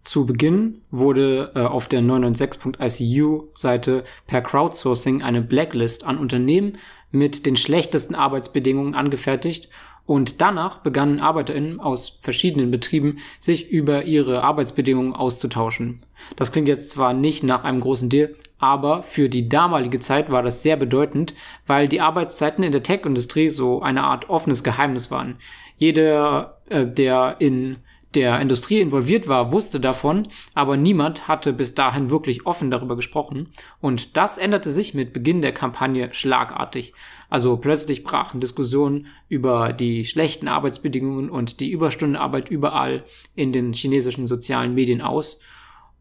Zu 0.04 0.26
Beginn 0.26 0.82
wurde 0.92 1.52
äh, 1.56 1.60
auf 1.60 1.88
der 1.88 2.02
996.icu-Seite 2.02 4.04
per 4.28 4.42
Crowdsourcing 4.42 5.24
eine 5.24 5.42
Blacklist 5.42 6.06
an 6.06 6.18
Unternehmen 6.18 6.78
mit 7.12 7.46
den 7.46 7.56
schlechtesten 7.56 8.14
Arbeitsbedingungen 8.14 8.96
angefertigt 8.96 9.70
und 10.06 10.42
danach 10.42 10.80
begannen 10.80 11.22
ArbeiterInnen 11.22 11.80
aus 11.80 12.20
verschiedenen 12.22 12.70
Betrieben 12.70 13.20
sich 13.40 13.70
über 13.70 14.04
ihre 14.04 14.44
Arbeitsbedingungen 14.44 15.14
auszutauschen. 15.14 16.02
Das 16.36 16.52
klingt 16.52 16.68
jetzt 16.68 16.92
zwar 16.92 17.14
nicht 17.14 17.44
nach 17.44 17.64
einem 17.64 17.80
großen 17.80 18.10
Deal, 18.10 18.36
aber 18.60 19.04
für 19.04 19.30
die 19.30 19.48
damalige 19.48 20.02
Zeit 20.02 20.30
war 20.30 20.44
das 20.44 20.64
sehr 20.64 20.76
bedeutend, 20.76 21.34
weil 21.66 21.88
die 21.88 22.02
Arbeitszeiten 22.02 22.66
in 22.66 22.74
der 22.74 22.84
Tech-Industrie 22.84 23.48
so 23.48 23.82
eine 23.82 24.04
Art 24.04 24.30
offenes 24.30 24.66
Geheimnis 24.66 25.12
waren. 25.12 25.38
Jeder, 25.78 26.58
äh, 26.70 26.86
der 26.86 27.38
in 27.40 27.78
der 28.16 28.40
Industrie 28.40 28.80
involviert 28.80 29.28
war, 29.28 29.52
wusste 29.52 29.80
davon, 29.80 30.24
aber 30.54 30.78
niemand 30.78 31.28
hatte 31.28 31.54
bis 31.54 31.74
dahin 31.74 32.10
wirklich 32.10 32.46
offen 32.46 32.72
darüber 32.72 32.96
gesprochen. 32.96 33.50
Und 33.82 34.18
das 34.18 34.38
änderte 34.38 34.72
sich 34.72 34.94
mit 34.94 35.14
Beginn 35.14 35.42
der 35.42 35.54
Kampagne 35.54 36.10
schlagartig. 36.14 36.94
Also 37.30 37.58
plötzlich 37.58 38.04
brachen 38.04 38.40
Diskussionen 38.40 39.08
über 39.30 39.74
die 39.74 40.06
schlechten 40.06 40.48
Arbeitsbedingungen 40.48 41.30
und 41.30 41.60
die 41.60 41.72
Überstundenarbeit 41.72 42.50
überall 42.50 43.04
in 43.36 43.52
den 43.52 43.74
chinesischen 43.74 44.28
sozialen 44.28 44.76
Medien 44.76 45.02
aus. 45.02 45.40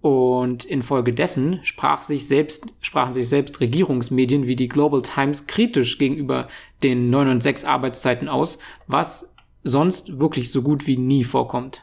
Und 0.01 0.65
infolgedessen 0.65 1.61
sprach 1.63 2.03
sich 2.03 2.27
selbst, 2.27 2.67
sprachen 2.81 3.15
sich 3.15 3.29
selbst 3.29 3.61
Regierungsmedien 3.61 4.49
wie 4.49 4.57
die 4.57 4.69
Global 4.69 5.01
Times 5.01 5.47
kritisch 5.47 5.97
gegenüber 5.97 6.49
den 6.83 7.09
9 7.09 7.29
und 7.29 7.43
6 7.43 7.65
Arbeitszeiten 7.65 8.29
aus, 8.29 8.59
was 8.89 9.33
sonst 9.63 10.19
wirklich 10.19 10.51
so 10.51 10.63
gut 10.63 10.89
wie 10.89 10.97
nie 10.97 11.23
vorkommt 11.23 11.83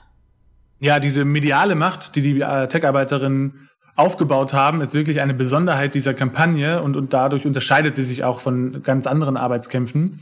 ja, 0.79 0.99
diese 0.99 1.25
mediale 1.25 1.75
Macht, 1.75 2.15
die 2.15 2.21
die 2.21 2.41
äh, 2.41 2.67
Tech-Arbeiterinnen 2.67 3.69
aufgebaut 3.95 4.53
haben, 4.53 4.81
ist 4.81 4.93
wirklich 4.93 5.19
eine 5.19 5.33
Besonderheit 5.33 5.93
dieser 5.93 6.13
Kampagne 6.13 6.81
und, 6.81 6.95
und 6.95 7.13
dadurch 7.13 7.45
unterscheidet 7.45 7.95
sie 7.95 8.03
sich 8.03 8.23
auch 8.23 8.39
von 8.39 8.81
ganz 8.81 9.07
anderen 9.07 9.35
Arbeitskämpfen. 9.35 10.21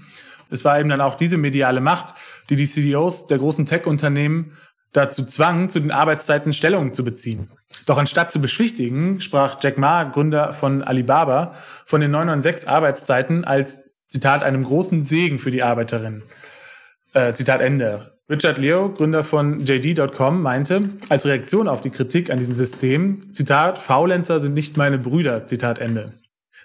Es 0.50 0.66
war 0.66 0.80
eben 0.80 0.90
dann 0.90 1.02
auch 1.02 1.16
diese 1.16 1.38
mediale 1.38 1.82
Macht, 1.82 2.16
die 2.50 2.56
die 2.56 2.66
CDOs 2.66 3.28
der 3.28 3.38
großen 3.38 3.66
Tech-Unternehmen 3.66 4.54
dazu 4.94 5.26
zwang, 5.26 5.70
zu 5.70 5.80
den 5.80 5.92
Arbeitszeiten 5.92 6.54
Stellung 6.54 6.92
zu 6.92 7.04
beziehen. 7.04 7.50
Doch 7.86 7.98
anstatt 7.98 8.32
zu 8.32 8.42
beschwichtigen, 8.42 9.22
sprach 9.22 9.58
Jack 9.62 9.78
Ma, 9.78 10.06
Gründer 10.06 10.54
von 10.54 10.82
Alibaba, 10.82 11.54
von 11.86 12.02
den 12.02 12.12
996 12.12 12.70
Arbeitszeiten 12.70 13.46
als, 13.46 13.92
Zitat, 14.06 14.42
einem 14.42 14.64
großen 14.64 15.04
Segen 15.04 15.38
für 15.38 15.52
die 15.52 15.64
Arbeiterinnen. 15.64 16.24
Äh, 17.14 17.34
Zitat 17.34 17.62
Ende. 17.62 18.17
Richard 18.30 18.58
Leo, 18.58 18.90
Gründer 18.90 19.24
von 19.24 19.66
JD.com, 19.66 20.42
meinte 20.42 20.90
als 21.08 21.26
Reaktion 21.26 21.70
auf 21.70 21.80
die 21.80 21.92
Kritik 21.92 22.30
an 22.30 22.38
diesem 22.38 22.56
System, 22.56 23.34
Zitat, 23.34 23.80
Faulenzer 23.80 24.42
sind 24.42 24.54
nicht 24.54 24.76
meine 24.76 24.98
Brüder, 25.00 25.46
Zitat 25.46 25.80
Ende. 25.80 26.12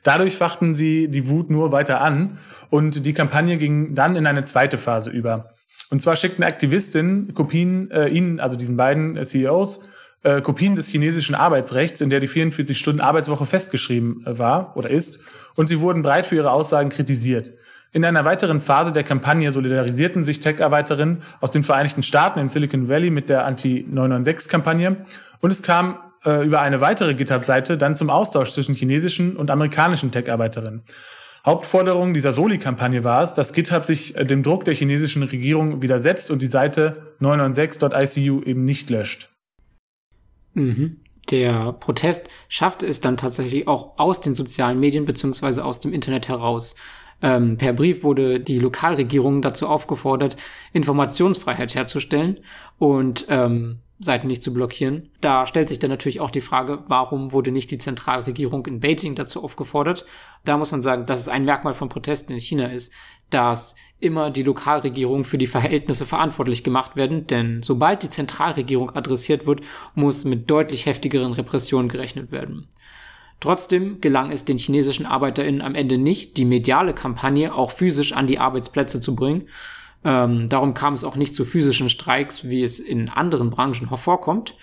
Dadurch 0.02 0.37
fachten 0.37 0.75
sie 0.75 1.09
die 1.09 1.28
Wut 1.28 1.50
nur 1.50 1.71
weiter 1.71 2.00
an 2.00 2.38
und 2.69 3.07
die 3.07 3.12
Kampagne 3.12 3.59
ging 3.59 3.95
dann 3.95 4.16
in 4.16 4.26
eine 4.26 4.42
zweite 4.42 4.76
Phase 4.76 5.12
über. 5.12 5.54
Und 5.90 6.02
zwar 6.02 6.16
schickten 6.16 6.42
Aktivistinnen 6.42 7.33
Kopien, 7.33 7.92
äh, 7.92 8.09
ihnen, 8.09 8.40
also 8.40 8.57
diesen 8.57 8.76
beiden 8.76 9.16
äh, 9.16 9.25
CEOs, 9.25 9.88
äh, 10.25 10.40
Kopien 10.40 10.75
des 10.75 10.88
chinesischen 10.88 11.37
Arbeitsrechts, 11.37 12.00
in 12.00 12.11
der 12.11 12.19
die 12.19 12.26
44 12.26 12.76
Stunden 12.76 13.00
Arbeitswoche 13.00 13.47
festgeschrieben 13.47 14.26
äh, 14.26 14.37
war 14.37 14.76
oder 14.76 14.90
ist, 14.90 15.21
und 15.54 15.69
sie 15.69 15.81
wurden 15.81 16.02
breit 16.02 16.26
für 16.26 16.35
ihre 16.35 16.50
Aussagen 16.50 16.88
kritisiert. 16.88 17.52
In 17.94 18.06
einer 18.06 18.25
weiteren 18.25 18.62
Phase 18.62 18.90
der 18.90 19.04
Kampagne 19.04 19.52
solidarisierten 19.52 20.25
sich 20.25 20.40
Tech-Arbeiterinnen 20.40 21.22
aus 21.40 21.50
den 21.50 21.62
Vereinigten 21.62 22.02
Staaten 22.02 22.38
im 22.38 22.49
Silicon 22.49 22.88
Valley 22.88 23.11
mit 23.11 23.28
der 23.28 23.44
Anti-996-Kampagne 23.44 25.04
und 25.40 25.50
es 25.50 25.62
kam 25.62 25.99
äh, 26.25 26.44
über 26.44 26.62
eine 26.62 26.80
weitere 26.80 27.14
GitHub-Seite 27.14 27.76
dann 27.76 27.94
zum 27.94 28.08
Austausch 28.08 28.50
zwischen 28.52 28.75
chinesischen 28.75 29.37
und 29.37 29.50
amerikanischen 29.50 30.11
Tech-Arbeiterinnen. 30.11 30.82
Hauptforderung 31.44 32.14
dieser 32.14 32.32
Soli-Kampagne 32.32 33.04
war 33.04 33.25
es, 33.25 33.34
dass 33.34 33.52
GitHub 33.52 33.84
sich 33.84 34.16
äh, 34.16 34.25
dem 34.25 34.42
Druck 34.42 34.64
der 34.64 34.75
chinesischen 34.75 35.22
Regierung 35.25 35.82
widersetzt 35.82 36.30
und 36.30 36.40
die 36.40 36.46
Seite 36.46 37.14
996.icu 37.20 38.42
eben 38.44 38.64
nicht 38.64 38.88
löscht. 38.88 39.28
Mhm. 40.54 40.96
Der 41.30 41.72
Protest 41.75 42.28
schaffte 42.49 42.87
es 42.87 43.00
dann 43.00 43.18
tatsächlich 43.18 43.68
auch 43.68 43.99
aus 43.99 44.22
den 44.22 44.34
sozialen 44.34 44.80
Medien 44.80 45.04
beziehungsweise 45.04 45.64
aus 45.64 45.78
dem 45.78 45.92
Internet 45.92 46.28
heraus. 46.28 46.75
Ähm, 47.22 47.56
per 47.56 47.72
Brief 47.72 48.02
wurde 48.02 48.40
die 48.40 48.58
Lokalregierung 48.58 49.42
dazu 49.42 49.68
aufgefordert, 49.68 50.36
Informationsfreiheit 50.72 51.74
herzustellen 51.74 52.40
und 52.78 53.26
ähm, 53.28 53.78
Seiten 54.00 54.26
nicht 54.26 54.42
zu 54.42 54.52
blockieren. 54.52 55.10
Da 55.20 55.46
stellt 55.46 55.68
sich 55.68 55.78
dann 55.78 55.90
natürlich 55.90 56.20
auch 56.20 56.30
die 56.30 56.40
Frage, 56.40 56.80
warum 56.88 57.32
wurde 57.32 57.52
nicht 57.52 57.70
die 57.70 57.78
Zentralregierung 57.78 58.66
in 58.66 58.80
Beijing 58.80 59.14
dazu 59.14 59.42
aufgefordert? 59.42 60.04
Da 60.44 60.58
muss 60.58 60.72
man 60.72 60.82
sagen, 60.82 61.06
dass 61.06 61.20
es 61.20 61.28
ein 61.28 61.44
Merkmal 61.44 61.74
von 61.74 61.88
Protesten 61.88 62.32
in 62.32 62.40
China 62.40 62.66
ist, 62.66 62.92
dass 63.30 63.76
immer 64.00 64.30
die 64.30 64.42
Lokalregierung 64.42 65.24
für 65.24 65.38
die 65.38 65.46
Verhältnisse 65.46 66.04
verantwortlich 66.04 66.64
gemacht 66.64 66.96
werden, 66.96 67.28
denn 67.28 67.62
sobald 67.62 68.02
die 68.02 68.08
Zentralregierung 68.08 68.90
adressiert 68.90 69.46
wird, 69.46 69.60
muss 69.94 70.24
mit 70.24 70.50
deutlich 70.50 70.86
heftigeren 70.86 71.32
Repressionen 71.32 71.88
gerechnet 71.88 72.32
werden. 72.32 72.66
Trotzdem 73.42 74.00
gelang 74.00 74.30
es 74.30 74.44
den 74.44 74.56
chinesischen 74.56 75.04
ArbeiterInnen 75.04 75.62
am 75.62 75.75
Ende 75.75 75.99
nicht, 75.99 76.37
die 76.37 76.44
mediale 76.44 76.94
Kampagne 76.94 77.52
auch 77.52 77.72
physisch 77.72 78.12
an 78.12 78.28
die 78.28 78.38
Arbeitsplätze 78.38 79.00
zu 79.00 79.16
bringen. 79.16 79.49
Ähm, 80.04 80.49
darum 80.49 80.75
kam 80.75 80.94
es 80.94 81.02
auch 81.02 81.16
nicht 81.16 81.34
zu 81.34 81.44
physischen 81.44 81.90
Streiks, 81.90 82.49
wie 82.49 82.62
es 82.62 82.78
in 82.78 83.08
anderen 83.08 83.50
Branchen 83.50 83.88
hervorkommt. 83.88 84.54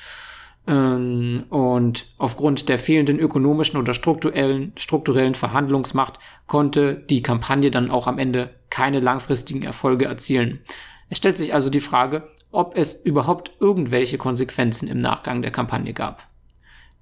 Ähm, 0.66 1.44
und 1.50 2.06
aufgrund 2.18 2.70
der 2.70 2.80
fehlenden 2.80 3.20
ökonomischen 3.20 3.78
oder 3.78 3.94
strukturellen, 3.94 4.72
strukturellen 4.78 5.36
Verhandlungsmacht 5.36 6.18
konnte 6.48 6.96
die 6.96 7.22
Kampagne 7.22 7.72
dann 7.72 7.92
auch 7.92 8.08
am 8.08 8.18
Ende 8.18 8.50
keine 8.70 9.02
langfristigen 9.02 9.64
Erfolge 9.64 10.06
erzielen. 10.06 10.62
Es 11.10 11.18
stellt 11.18 11.36
sich 11.36 11.54
also 11.54 11.70
die 11.70 11.82
Frage, 11.82 12.30
ob 12.50 12.78
es 12.78 12.94
überhaupt 12.94 13.52
irgendwelche 13.60 14.18
Konsequenzen 14.18 14.88
im 14.88 15.02
Nachgang 15.02 15.42
der 15.42 15.52
Kampagne 15.52 15.92
gab. 15.92 16.29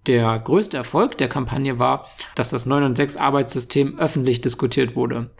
Der 0.08 0.40
größte 0.40 0.78
Erfolg 0.78 1.18
der 1.18 1.28
Kampagne 1.28 1.80
war, 1.80 2.08
dass 2.36 2.50
das 2.50 2.66
996 2.66 3.20
Arbeitssystem 3.20 4.00
öffentlich 4.00 4.40
diskutiert 4.40 4.96
wurde. 4.96 5.32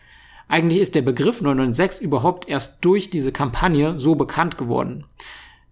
Eigentlich 0.50 0.82
ist 0.82 0.96
der 0.96 1.02
Begriff 1.02 1.42
996 1.42 2.02
überhaupt 2.02 2.50
erst 2.50 2.84
durch 2.84 3.10
diese 3.10 3.32
Kampagne 3.32 3.98
so 3.98 4.16
bekannt 4.16 4.58
geworden. 4.58 5.06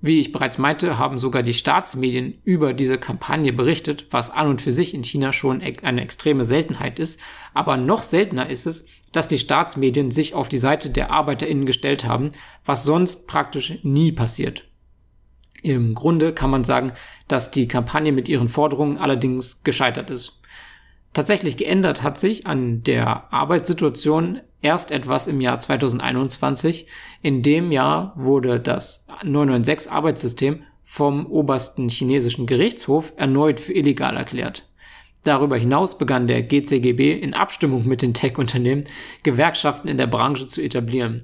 Wie 0.01 0.19
ich 0.19 0.31
bereits 0.31 0.57
meinte, 0.57 0.97
haben 0.97 1.17
sogar 1.17 1.41
die 1.41 1.53
Staatsmedien 1.53 2.39
über 2.43 2.73
diese 2.73 2.97
Kampagne 2.97 3.51
berichtet, 3.51 4.05
was 4.11 4.29
an 4.29 4.47
und 4.47 4.61
für 4.61 4.71
sich 4.71 4.93
in 4.93 5.03
China 5.03 5.33
schon 5.33 5.61
eine 5.61 6.01
extreme 6.01 6.45
Seltenheit 6.45 6.99
ist. 6.99 7.19
Aber 7.53 7.75
noch 7.75 8.01
seltener 8.01 8.49
ist 8.49 8.65
es, 8.65 8.85
dass 9.11 9.27
die 9.27 9.39
Staatsmedien 9.39 10.11
sich 10.11 10.35
auf 10.35 10.47
die 10.47 10.57
Seite 10.57 10.89
der 10.89 11.11
ArbeiterInnen 11.11 11.65
gestellt 11.65 12.05
haben, 12.05 12.31
was 12.65 12.83
sonst 12.83 13.27
praktisch 13.27 13.79
nie 13.83 14.11
passiert. 14.11 14.65
Im 15.61 15.95
Grunde 15.95 16.33
kann 16.33 16.49
man 16.49 16.63
sagen, 16.63 16.91
dass 17.27 17.51
die 17.51 17.67
Kampagne 17.67 18.11
mit 18.11 18.29
ihren 18.29 18.49
Forderungen 18.49 18.97
allerdings 18.97 19.63
gescheitert 19.63 20.09
ist. 20.09 20.41
Tatsächlich 21.13 21.55
geändert 21.55 22.03
hat 22.03 22.19
sich 22.19 22.45
an 22.45 22.83
der 22.83 23.33
Arbeitssituation 23.33 24.41
erst 24.61 24.91
etwas 24.91 25.27
im 25.27 25.39
Jahr 25.39 25.59
2021. 25.59 26.87
In 27.21 27.41
dem 27.41 27.71
Jahr 27.71 28.13
wurde 28.17 28.59
das 28.59 29.07
996 29.23 29.91
Arbeitssystem 29.91 30.63
vom 30.83 31.25
obersten 31.25 31.89
chinesischen 31.89 32.45
Gerichtshof 32.45 33.13
erneut 33.15 33.59
für 33.59 33.73
illegal 33.73 34.17
erklärt. 34.17 34.67
Darüber 35.23 35.57
hinaus 35.57 35.97
begann 35.97 36.27
der 36.27 36.43
GCGB 36.43 37.19
in 37.19 37.33
Abstimmung 37.33 37.87
mit 37.87 38.01
den 38.01 38.13
Tech-Unternehmen 38.13 38.83
Gewerkschaften 39.23 39.87
in 39.87 39.97
der 39.97 40.07
Branche 40.07 40.47
zu 40.47 40.61
etablieren. 40.61 41.23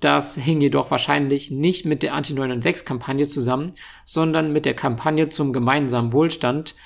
Das 0.00 0.36
hing 0.36 0.60
jedoch 0.60 0.90
wahrscheinlich 0.90 1.50
nicht 1.50 1.84
mit 1.84 2.02
der 2.02 2.14
Anti-996-Kampagne 2.14 3.26
zusammen, 3.26 3.72
sondern 4.04 4.52
mit 4.52 4.64
der 4.64 4.74
Kampagne 4.74 5.28
zum 5.28 5.52
gemeinsamen 5.52 6.12
Wohlstand, 6.12 6.76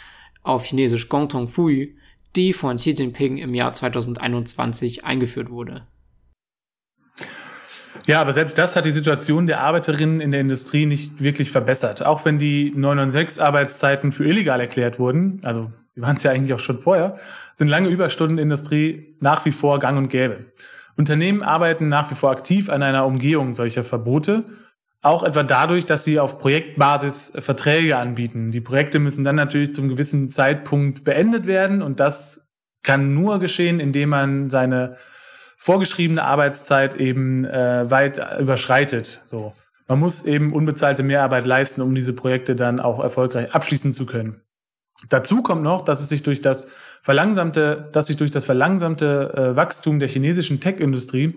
auf 0.42 0.64
Chinesisch 0.64 1.08
Gongtong 1.08 1.48
Fui, 1.48 1.96
die 2.34 2.52
von 2.52 2.76
Xi 2.76 2.90
Jinping 2.90 3.36
im 3.36 3.54
Jahr 3.54 3.72
2021 3.72 5.04
eingeführt 5.04 5.50
wurde. 5.50 5.86
Ja, 8.06 8.20
aber 8.20 8.32
selbst 8.32 8.58
das 8.58 8.74
hat 8.74 8.84
die 8.84 8.90
Situation 8.90 9.46
der 9.46 9.60
Arbeiterinnen 9.60 10.20
in 10.20 10.30
der 10.32 10.40
Industrie 10.40 10.86
nicht 10.86 11.22
wirklich 11.22 11.50
verbessert. 11.50 12.04
Auch 12.04 12.24
wenn 12.24 12.38
die 12.38 12.72
996 12.74 13.42
Arbeitszeiten 13.42 14.10
für 14.10 14.24
illegal 14.24 14.60
erklärt 14.60 14.98
wurden, 14.98 15.40
also 15.44 15.70
die 15.94 16.00
waren 16.00 16.16
es 16.16 16.22
ja 16.22 16.32
eigentlich 16.32 16.54
auch 16.54 16.58
schon 16.58 16.80
vorher, 16.80 17.18
sind 17.54 17.68
lange 17.68 17.88
Überstundenindustrie 17.88 19.16
nach 19.20 19.44
wie 19.44 19.52
vor 19.52 19.78
gang 19.78 19.98
und 19.98 20.08
gäbe. 20.08 20.46
Unternehmen 20.96 21.42
arbeiten 21.42 21.88
nach 21.88 22.10
wie 22.10 22.14
vor 22.14 22.30
aktiv 22.30 22.70
an 22.70 22.82
einer 22.82 23.06
Umgehung 23.06 23.54
solcher 23.54 23.82
Verbote, 23.82 24.44
auch 25.00 25.24
etwa 25.24 25.42
dadurch, 25.42 25.84
dass 25.84 26.04
sie 26.04 26.20
auf 26.20 26.38
Projektbasis 26.38 27.32
Verträge 27.38 27.96
anbieten. 27.96 28.52
Die 28.52 28.60
Projekte 28.60 29.00
müssen 29.00 29.24
dann 29.24 29.36
natürlich 29.36 29.74
zum 29.74 29.88
gewissen 29.88 30.28
Zeitpunkt 30.28 31.02
beendet 31.04 31.46
werden 31.46 31.82
und 31.82 31.98
das 31.98 32.52
kann 32.82 33.14
nur 33.14 33.38
geschehen, 33.38 33.80
indem 33.80 34.10
man 34.10 34.50
seine 34.50 34.96
vorgeschriebene 35.56 36.22
Arbeitszeit 36.22 36.94
eben 36.94 37.44
äh, 37.44 37.90
weit 37.90 38.20
überschreitet. 38.40 39.24
So. 39.30 39.52
Man 39.88 40.00
muss 40.00 40.24
eben 40.24 40.52
unbezahlte 40.52 41.02
Mehrarbeit 41.02 41.46
leisten, 41.46 41.82
um 41.82 41.94
diese 41.94 42.12
Projekte 42.12 42.56
dann 42.56 42.80
auch 42.80 43.00
erfolgreich 43.00 43.54
abschließen 43.54 43.92
zu 43.92 44.06
können. 44.06 44.40
Dazu 45.08 45.42
kommt 45.42 45.62
noch, 45.62 45.84
dass 45.84 46.00
es 46.00 46.08
sich 46.08 46.22
durch 46.22 46.40
das 46.40 46.68
verlangsamte, 47.02 47.88
dass 47.92 48.06
sich 48.06 48.16
durch 48.16 48.30
das 48.30 48.44
verlangsamte 48.44 49.32
äh, 49.34 49.56
Wachstum 49.56 49.98
der 49.98 50.08
chinesischen 50.08 50.60
Tech-Industrie 50.60 51.36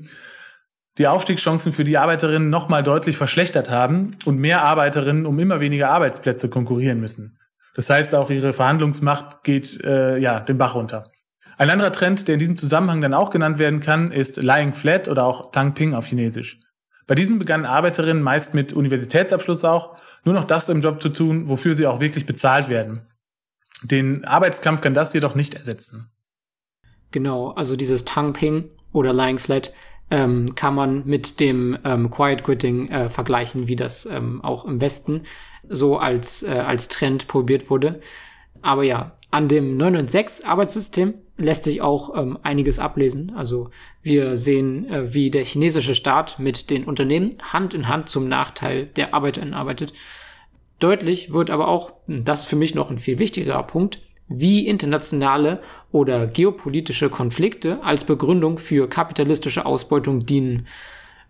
die 0.98 1.08
Aufstiegschancen 1.08 1.74
für 1.74 1.84
die 1.84 1.98
Arbeiterinnen 1.98 2.50
nochmal 2.50 2.84
deutlich 2.84 3.18
verschlechtert 3.18 3.70
haben 3.70 4.16
und 4.26 4.40
mehr 4.40 4.64
Arbeiterinnen 4.64 5.26
um 5.26 5.38
immer 5.40 5.60
weniger 5.60 5.90
Arbeitsplätze 5.90 6.50
konkurrieren 6.50 7.00
müssen. 7.00 7.38
Das 7.76 7.90
heißt, 7.90 8.16
auch 8.16 8.30
ihre 8.30 8.54
Verhandlungsmacht 8.54 9.44
geht 9.44 9.84
äh, 9.84 10.18
ja 10.18 10.40
den 10.40 10.58
Bach 10.58 10.76
runter. 10.76 11.04
Ein 11.58 11.70
anderer 11.70 11.92
Trend, 11.92 12.28
der 12.28 12.34
in 12.34 12.40
diesem 12.40 12.58
Zusammenhang 12.58 13.02
dann 13.02 13.14
auch 13.14 13.30
genannt 13.30 13.60
werden 13.60 13.80
kann, 13.80 14.12
ist 14.12 14.42
Lying 14.42 14.74
Flat 14.74 15.08
oder 15.08 15.26
auch 15.26 15.52
Tang 15.52 15.74
Ping 15.74 15.94
auf 15.94 16.08
Chinesisch. 16.08 16.60
Bei 17.08 17.16
diesem 17.16 17.40
begannen 17.40 17.66
Arbeiterinnen 17.66 18.24
meist 18.24 18.54
mit 18.54 18.74
Universitätsabschluss 18.74 19.64
auch 19.64 19.98
nur 20.24 20.34
noch 20.34 20.44
das 20.44 20.70
im 20.70 20.82
Job 20.82 21.02
zu 21.02 21.10
tun, 21.10 21.48
wofür 21.48 21.76
sie 21.76 21.88
auch 21.88 22.00
wirklich 22.00 22.26
bezahlt 22.26 22.68
werden. 22.68 23.08
Den 23.84 24.26
Arbeitskampf 24.26 24.82
kann 24.82 24.94
das 24.94 25.14
jedoch 25.14 25.36
nicht 25.36 25.56
ersetzen. 25.56 26.10
Genau, 27.12 27.52
also 27.52 27.76
dieses 27.76 28.06
Tongue 28.06 28.34
Ping 28.34 28.70
oder 28.92 29.14
Lying 29.14 29.40
Flat 29.40 29.74
ähm, 30.10 30.56
kann 30.56 30.76
man 30.76 31.06
mit 31.06 31.40
dem 31.40 31.78
ähm, 31.84 32.10
Quiet 32.10 32.44
Quitting 32.44 32.90
äh, 32.90 33.10
vergleichen, 33.10 33.68
wie 33.68 33.76
das 33.76 34.06
ähm, 34.06 34.44
auch 34.44 34.66
im 34.66 34.82
Westen 34.82 35.24
so 35.68 35.98
als, 35.98 36.44
äh, 36.44 36.52
als 36.52 36.90
Trend 36.90 37.28
probiert 37.28 37.70
wurde. 37.70 38.00
Aber 38.62 38.84
ja, 38.84 39.18
an 39.32 39.48
dem 39.48 39.78
996 39.78 40.48
Arbeitssystem 40.48 41.14
lässt 41.38 41.66
sich 41.66 41.82
auch 41.82 42.16
ähm, 42.16 42.40
einiges 42.44 42.80
ablesen. 42.80 43.34
Also 43.36 43.70
wir 44.02 44.38
sehen, 44.38 44.90
äh, 44.90 45.14
wie 45.14 45.32
der 45.32 45.44
chinesische 45.44 45.96
Staat 45.96 46.40
mit 46.40 46.70
den 46.70 46.86
Unternehmen 46.86 47.32
Hand 47.42 47.74
in 47.74 47.88
Hand 47.88 48.10
zum 48.10 48.28
Nachteil 48.28 48.86
der 48.86 49.14
ArbeiterInnen 49.14 49.54
arbeitet. 49.54 49.94
Deutlich 50.80 51.32
wird 51.32 51.50
aber 51.50 51.68
auch, 51.68 51.94
das 52.08 52.42
ist 52.42 52.48
für 52.48 52.56
mich 52.56 52.76
noch 52.76 52.92
ein 52.92 53.00
viel 53.00 53.20
wichtigerer 53.20 53.64
Punkt, 53.64 54.00
wie 54.28 54.68
internationale 54.68 55.62
oder 55.92 56.28
geopolitische 56.28 57.10
Konflikte 57.10 57.84
als 57.84 58.04
Begründung 58.04 58.58
für 58.58 58.90
kapitalistische 58.90 59.66
Ausbeutung 59.66 60.26
dienen. 60.26 60.68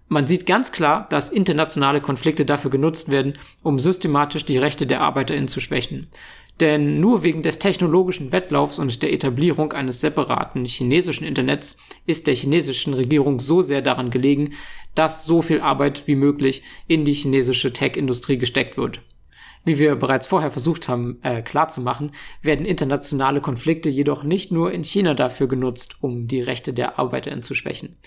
Man 0.08 0.27
sieht 0.27 0.45
ganz 0.45 0.71
klar, 0.71 1.08
dass 1.10 1.29
internationale 1.29 1.99
Konflikte 1.99 2.45
dafür 2.45 2.71
genutzt 2.71 3.12
werden, 3.12 3.34
um 3.63 3.79
systematisch 3.79 4.45
die 4.45 4.58
Rechte 4.58 4.88
der 4.88 5.01
ArbeiterInnen 5.01 5.47
zu 5.47 5.60
schwächen. 5.60 6.08
Denn 6.60 7.01
nur 7.01 7.23
wegen 7.23 7.41
des 7.41 7.60
technologischen 7.60 8.31
Wettlaufs 8.31 8.79
und 8.79 9.01
der 9.01 9.12
Etablierung 9.12 9.73
eines 9.73 9.99
separaten 9.99 10.63
chinesischen 10.63 11.25
Internets 11.25 11.75
ist 12.05 12.27
der 12.27 12.36
chinesischen 12.36 12.93
Regierung 12.93 13.39
so 13.39 13.62
sehr 13.62 13.81
daran 13.81 14.10
gelegen, 14.10 14.53
dass 14.93 15.25
so 15.25 15.41
viel 15.41 15.60
Arbeit 15.60 16.03
wie 16.05 16.15
möglich 16.15 16.63
in 16.88 17.03
die 17.03 17.13
chinesische 17.13 17.73
Tech-Industrie 17.73 18.38
gesteckt 18.38 18.77
wird. 18.77 19.01
Wie 19.65 19.80
wir 19.80 19.95
bereits 19.95 20.28
vorher 20.28 20.51
versucht 20.51 20.88
haben 20.88 21.17
äh, 21.23 21.41
klarzumachen, 21.41 22.12
werden 22.43 22.67
internationale 22.67 23.41
Konflikte 23.41 23.89
jedoch 23.89 24.23
nicht 24.23 24.51
nur 24.51 24.71
in 24.71 24.84
China 24.84 25.15
dafür 25.15 25.47
genutzt, 25.47 25.97
um 26.01 26.28
die 26.28 26.41
Rechte 26.41 26.71
der 26.71 26.99
ArbeiterInnen 26.99 27.41
zu 27.41 27.56
schwächen. 27.56 27.97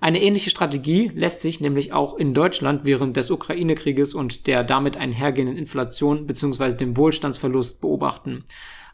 Eine 0.00 0.20
ähnliche 0.20 0.50
Strategie 0.50 1.10
lässt 1.14 1.40
sich 1.40 1.60
nämlich 1.60 1.92
auch 1.92 2.16
in 2.16 2.34
Deutschland 2.34 2.84
während 2.84 3.16
des 3.16 3.30
Ukraine-Krieges 3.30 4.14
und 4.14 4.46
der 4.48 4.64
damit 4.64 4.96
einhergehenden 4.96 5.56
Inflation 5.56 6.26
bzw. 6.26 6.74
dem 6.76 6.96
Wohlstandsverlust 6.96 7.80
beobachten. 7.80 8.44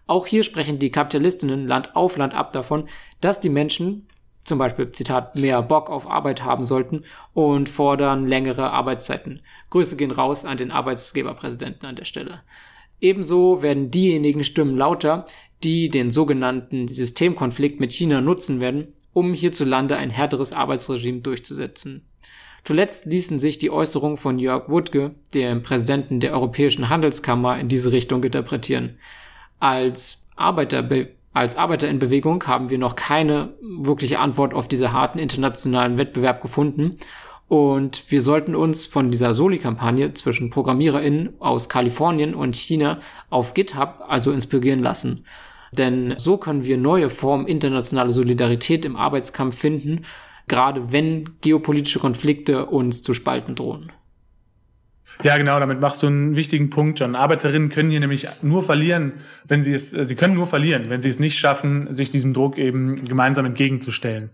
Auch 0.07 0.27
hier 0.27 0.45
sprechen 0.45 0.79
die 0.79 0.91
Kapitalistinnen 0.91 1.67
Land 1.67 1.97
auf 1.97 2.19
Land 2.19 2.35
ab 2.35 2.53
davon, 2.53 2.89
dass 3.21 3.41
die 3.41 3.49
Menschen 3.49 4.07
zum 4.45 4.59
Beispiel, 4.59 4.91
Zitat, 4.93 5.39
mehr 5.39 5.63
Bock 5.63 5.89
auf 5.89 6.11
Arbeit 6.11 6.45
haben 6.45 6.65
sollten 6.65 7.05
und 7.33 7.69
fordern 7.69 8.27
längere 8.27 8.71
Arbeitszeiten. 8.71 9.41
Grüße 9.71 9.97
gehen 9.97 10.11
raus 10.11 10.45
an 10.45 10.57
den 10.57 10.71
Arbeitsgeberpräsidenten 10.71 11.87
an 11.87 11.97
der 11.97 12.05
Stelle. 12.05 12.43
Ebenso 13.01 13.63
werden 13.63 13.91
diejenigen 13.91 14.45
Stimmen 14.45 14.77
lauter, 14.77 15.27
die 15.63 15.89
den 15.89 16.11
sogenannten 16.11 16.89
Systemkonflikt 16.89 17.79
mit 17.81 17.93
China 17.93 18.21
nutzen 18.21 18.61
werden, 18.61 18.95
um 19.13 19.35
hierzulande 19.35 19.97
ein 19.97 20.11
härteres 20.11 20.53
Arbeitsregime 20.53 21.21
durchzusetzen. 21.21 22.07
Zuletzt 22.65 23.07
ließen 23.07 23.39
sich 23.39 23.59
die 23.59 23.71
Äußerungen 23.71 24.17
von 24.17 24.39
Jörg 24.39 24.69
Wuttke, 24.69 25.15
dem 25.35 25.63
Präsidenten 25.63 26.21
der 26.21 26.33
Europäischen 26.33 26.89
Handelskammer, 26.89 27.59
in 27.59 27.69
diese 27.69 27.91
Richtung 27.91 28.23
interpretieren. 28.23 28.99
Als 29.59 30.29
Arbeiterbe 30.37 31.11
als 31.33 31.57
Arbeiter 31.57 31.89
in 31.89 31.99
Bewegung 31.99 32.45
haben 32.47 32.69
wir 32.69 32.79
noch 32.79 32.95
keine 32.95 33.55
wirkliche 33.61 34.19
Antwort 34.19 34.53
auf 34.53 34.69
diese 34.69 34.93
harten 34.93 35.19
internationalen 35.19 35.97
Wettbewerb 35.97 36.43
gefunden. 36.43 36.99
Und 37.49 38.11
wir 38.11 38.23
sollten 38.23 38.55
uns 38.55 38.87
von 38.87 39.11
dieser 39.11 39.35
Soli-Kampagne 39.35 40.15
zwischen 40.15 40.51
ProgrammiererInnen 40.51 41.35
aus 41.39 41.69
Kalifornien 41.69 42.35
und 42.35 42.57
China 42.57 43.01
auf 43.31 43.55
GitHub 43.55 44.05
also 44.09 44.33
inspirieren 44.33 44.81
lassen. 44.81 45.25
Denn 45.77 46.15
so 46.19 46.37
können 46.37 46.65
wir 46.65 46.77
neue 46.77 47.09
Formen 47.09 47.47
internationaler 47.47 48.13
Solidarität 48.13 48.85
im 48.85 48.97
Arbeitskampf 48.97 49.59
finden, 49.59 50.05
gerade 50.49 50.93
wenn 50.93 51.37
geopolitische 51.41 51.99
Konflikte 51.99 52.67
uns 52.67 53.03
zu 53.03 53.15
spalten 53.15 53.55
drohen. 53.55 53.91
Ja, 55.23 55.37
genau, 55.37 55.61
damit 55.61 55.81
machst 55.81 56.03
du 56.03 56.07
einen 56.09 56.37
wichtigen 56.37 56.71
Punkt, 56.71 56.99
John. 56.99 57.15
Arbeiterinnen 57.15 57.69
können 57.69 57.91
hier 57.91 58.01
nämlich 58.01 58.29
nur 58.43 58.63
verlieren, 58.63 59.15
wenn 59.47 59.63
sie 59.63 59.73
es, 59.73 59.93
äh, 59.93 60.05
sie 60.05 60.17
können 60.17 60.35
nur 60.35 60.47
verlieren, 60.47 60.91
wenn 60.91 61.03
sie 61.03 61.11
es 61.11 61.19
nicht 61.19 61.39
schaffen, 61.39 61.93
sich 61.93 62.11
diesem 62.11 62.33
Druck 62.33 62.59
eben 62.59 63.05
gemeinsam 63.05 63.45
entgegenzustellen. 63.45 64.31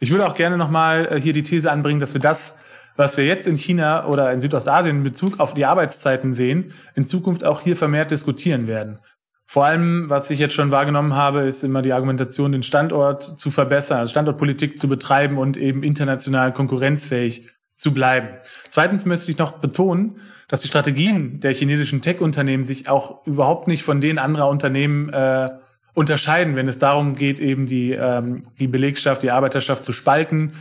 Ich 0.00 0.10
würde 0.10 0.26
auch 0.26 0.34
gerne 0.34 0.56
nochmal 0.56 1.06
äh, 1.10 1.20
hier 1.20 1.32
die 1.32 1.42
These 1.42 1.70
anbringen, 1.70 2.00
dass 2.00 2.14
wir 2.14 2.20
das, 2.20 2.58
was 2.96 3.16
wir 3.16 3.24
jetzt 3.24 3.46
in 3.46 3.56
China 3.56 4.06
oder 4.06 4.32
in 4.32 4.40
Südostasien 4.40 4.96
in 4.96 5.02
Bezug 5.02 5.38
auf 5.38 5.54
die 5.54 5.64
Arbeitszeiten 5.64 6.34
sehen, 6.34 6.72
in 6.94 7.06
Zukunft 7.06 7.44
auch 7.44 7.60
hier 7.60 7.76
vermehrt 7.76 8.10
diskutieren 8.10 8.66
werden. 8.66 8.98
Vor 9.46 9.66
allem, 9.66 10.08
was 10.08 10.30
ich 10.30 10.38
jetzt 10.38 10.54
schon 10.54 10.70
wahrgenommen 10.70 11.14
habe, 11.14 11.40
ist 11.40 11.62
immer 11.62 11.82
die 11.82 11.92
Argumentation, 11.92 12.52
den 12.52 12.62
Standort 12.62 13.22
zu 13.22 13.50
verbessern, 13.50 13.98
also 13.98 14.10
Standortpolitik 14.10 14.78
zu 14.78 14.88
betreiben 14.88 15.36
und 15.36 15.58
eben 15.58 15.82
international 15.82 16.54
konkurrenzfähig 16.54 17.51
zu 17.72 17.94
bleiben. 17.94 18.28
Zweitens 18.68 19.06
möchte 19.06 19.30
ich 19.30 19.38
noch 19.38 19.52
betonen, 19.52 20.20
dass 20.48 20.60
die 20.60 20.68
Strategien 20.68 21.40
der 21.40 21.54
chinesischen 21.54 22.02
Tech-Unternehmen 22.02 22.64
sich 22.64 22.88
auch 22.88 23.26
überhaupt 23.26 23.68
nicht 23.68 23.82
von 23.82 24.00
denen 24.00 24.18
anderer 24.18 24.48
Unternehmen 24.48 25.08
äh, 25.08 25.48
unterscheiden, 25.94 26.56
wenn 26.56 26.68
es 26.68 26.78
darum 26.78 27.14
geht, 27.14 27.40
eben 27.40 27.66
die, 27.66 27.92
ähm, 27.92 28.42
die 28.58 28.66
Belegschaft, 28.66 29.22
die 29.22 29.30
Arbeiterschaft 29.30 29.84
zu 29.84 29.92
spalten. 29.92 30.52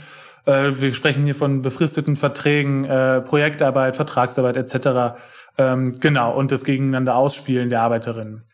Äh, 0.46 0.72
wir 0.80 0.94
sprechen 0.94 1.26
hier 1.26 1.36
von 1.36 1.62
befristeten 1.62 2.16
Verträgen, 2.16 2.86
äh, 2.86 3.22
Projektarbeit, 3.22 3.96
Vertragsarbeit 3.96 4.58
etc. 4.58 5.20
Ähm, 5.58 5.92
genau, 6.00 6.36
und 6.36 6.52
das 6.52 6.64
Gegeneinander 6.64 7.16
ausspielen 7.16 7.70
der 7.70 7.82
Arbeiterinnen. 7.82 8.46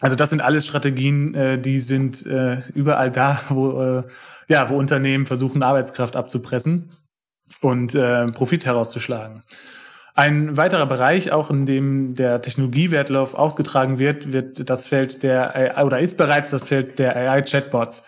Also 0.00 0.16
das 0.16 0.30
sind 0.30 0.40
alles 0.40 0.66
Strategien, 0.66 1.34
äh, 1.34 1.58
die 1.58 1.80
sind 1.80 2.24
äh, 2.26 2.60
überall 2.74 3.10
da, 3.10 3.40
wo, 3.48 3.82
äh, 3.82 4.02
ja, 4.48 4.70
wo 4.70 4.76
Unternehmen 4.76 5.26
versuchen, 5.26 5.62
Arbeitskraft 5.62 6.16
abzupressen 6.16 6.92
und 7.62 7.94
äh, 7.94 8.26
Profit 8.26 8.64
herauszuschlagen. 8.66 9.42
Ein 10.14 10.56
weiterer 10.56 10.86
Bereich, 10.86 11.30
auch 11.30 11.48
in 11.48 11.64
dem 11.64 12.16
der 12.16 12.42
Technologiewertlauf 12.42 13.34
ausgetragen 13.34 14.00
wird, 14.00 14.32
wird 14.32 14.68
das 14.68 14.88
Feld 14.88 15.22
der 15.22 15.54
AI, 15.54 15.84
oder 15.84 16.00
ist 16.00 16.16
bereits 16.16 16.50
das 16.50 16.64
Feld 16.64 16.98
der 16.98 17.14
AI-Chatbots. 17.14 18.02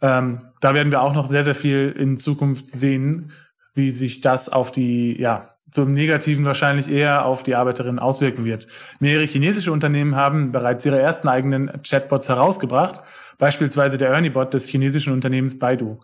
Ähm, 0.00 0.42
da 0.60 0.74
werden 0.74 0.92
wir 0.92 1.02
auch 1.02 1.12
noch 1.12 1.28
sehr, 1.28 1.42
sehr 1.42 1.56
viel 1.56 1.92
in 1.98 2.18
Zukunft 2.18 2.70
sehen, 2.70 3.32
wie 3.74 3.90
sich 3.90 4.20
das 4.20 4.48
auf 4.48 4.70
die, 4.70 5.20
ja, 5.20 5.56
zum 5.72 5.88
Negativen 5.88 6.44
wahrscheinlich 6.44 6.88
eher 6.88 7.26
auf 7.26 7.42
die 7.42 7.56
Arbeiterinnen 7.56 7.98
auswirken 7.98 8.44
wird. 8.44 8.68
Mehrere 9.00 9.26
chinesische 9.26 9.72
Unternehmen 9.72 10.14
haben 10.14 10.52
bereits 10.52 10.86
ihre 10.86 11.00
ersten 11.00 11.26
eigenen 11.26 11.82
Chatbots 11.82 12.28
herausgebracht, 12.28 13.00
beispielsweise 13.38 13.98
der 13.98 14.10
Ernie-Bot 14.10 14.54
des 14.54 14.68
chinesischen 14.68 15.12
Unternehmens 15.12 15.58
Baidu. 15.58 15.98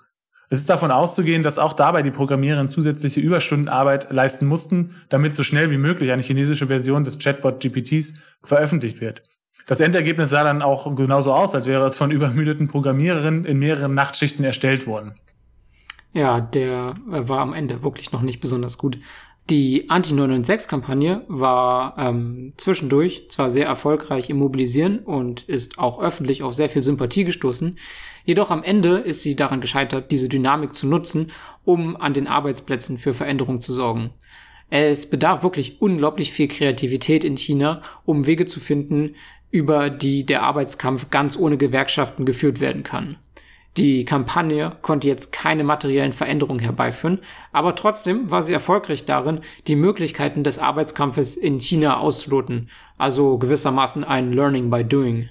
Es 0.53 0.61
ist 0.61 0.69
davon 0.69 0.91
auszugehen, 0.91 1.43
dass 1.43 1.59
auch 1.59 1.73
dabei 1.73 2.03
die 2.03 2.11
Programmierer 2.11 2.69
zusätzliche 2.69 3.21
Überstundenarbeit 3.21 4.13
leisten 4.13 4.45
mussten, 4.45 4.95
damit 5.09 5.35
so 5.35 5.45
schnell 5.45 5.71
wie 5.71 5.79
möglich 5.79 6.13
eine 6.13 6.21
chinesische 6.21 6.67
Version 6.67 7.05
des 7.05 7.19
Chatbot 7.19 7.61
GPTs 7.61 8.21
veröffentlicht 8.45 9.01
wird. 9.01 9.23
Das 9.67 9.81
Endergebnis 9.81 10.29
sah 10.29 10.45
dann 10.45 10.61
auch 10.61 10.95
genauso 10.95 11.33
aus, 11.33 11.55
als 11.55 11.67
wäre 11.67 11.87
es 11.87 11.97
von 11.97 12.11
übermüdeten 12.11 12.69
Programmiererinnen 12.69 13.47
in 13.47 13.59
mehreren 13.61 13.95
Nachtschichten 13.95 14.45
erstellt 14.45 14.87
worden. 14.87 15.15
Ja, 16.13 16.43
der 16.43 16.97
war 17.07 17.41
am 17.41 17.55
Ende 17.55 17.83
wirklich 17.83 18.13
noch 18.13 18.21
nicht 18.21 18.41
besonders 18.41 18.77
gut. 18.77 18.99
Die 19.51 19.91
Anti-996-Kampagne 19.91 21.25
war 21.27 21.99
ähm, 21.99 22.53
zwischendurch 22.57 23.29
zwar 23.29 23.51
sehr 23.51 23.67
erfolgreich 23.67 24.31
im 24.31 24.39
Mobilisieren 24.39 25.01
und 25.01 25.43
ist 25.43 25.79
auch 25.79 26.01
öffentlich 26.01 26.45
auf 26.45 26.55
sehr 26.55 26.69
viel 26.69 26.83
Sympathie 26.83 27.25
gestoßen, 27.25 27.77
jedoch 28.25 28.51
am 28.51 28.63
Ende 28.63 28.99
ist 28.99 29.23
sie 29.23 29.35
daran 29.35 29.61
gescheitert, 29.61 30.13
diese 30.13 30.29
Dynamik 30.29 30.77
zu 30.77 30.87
nutzen, 30.87 31.33
um 31.65 31.97
an 31.97 32.15
den 32.15 32.29
Arbeitsplätzen 32.29 32.99
für 32.99 33.15
Veränderung 33.15 33.61
zu 33.61 33.73
sorgen. 33.73 34.11
Es 34.71 35.11
bedarf 35.11 35.43
wirklich 35.43 35.83
unglaublich 35.83 36.33
viel 36.33 36.49
Kreativität 36.49 37.25
in 37.25 37.37
China, 37.37 37.83
um 38.07 38.27
Wege 38.27 38.47
zu 38.47 38.61
finden, 38.61 39.17
über 39.51 39.91
die 39.91 40.25
der 40.25 40.45
Arbeitskampf 40.45 41.11
ganz 41.11 41.37
ohne 41.37 41.59
Gewerkschaften 41.59 42.25
geführt 42.25 42.61
werden 42.61 42.85
kann. 42.85 43.17
Die 43.79 44.05
Kampagne 44.05 44.77
konnte 44.83 45.09
jetzt 45.09 45.33
keine 45.33 45.65
materiellen 45.65 46.13
Veränderungen 46.13 46.61
herbeiführen, 46.61 47.21
aber 47.53 47.75
trotzdem 47.75 48.31
war 48.31 48.43
sie 48.43 48.53
erfolgreich 48.53 49.07
darin, 49.07 49.41
die 49.67 49.77
Möglichkeiten 49.77 50.45
des 50.45 50.59
Arbeitskampfes 50.59 51.37
in 51.37 51.59
China 51.59 51.99
auszuloten, 51.99 52.69
also 52.99 53.39
gewissermaßen 53.39 54.05
ein 54.05 54.33
Learning 54.33 54.69
by 54.69 54.85
Doing. 54.85 55.31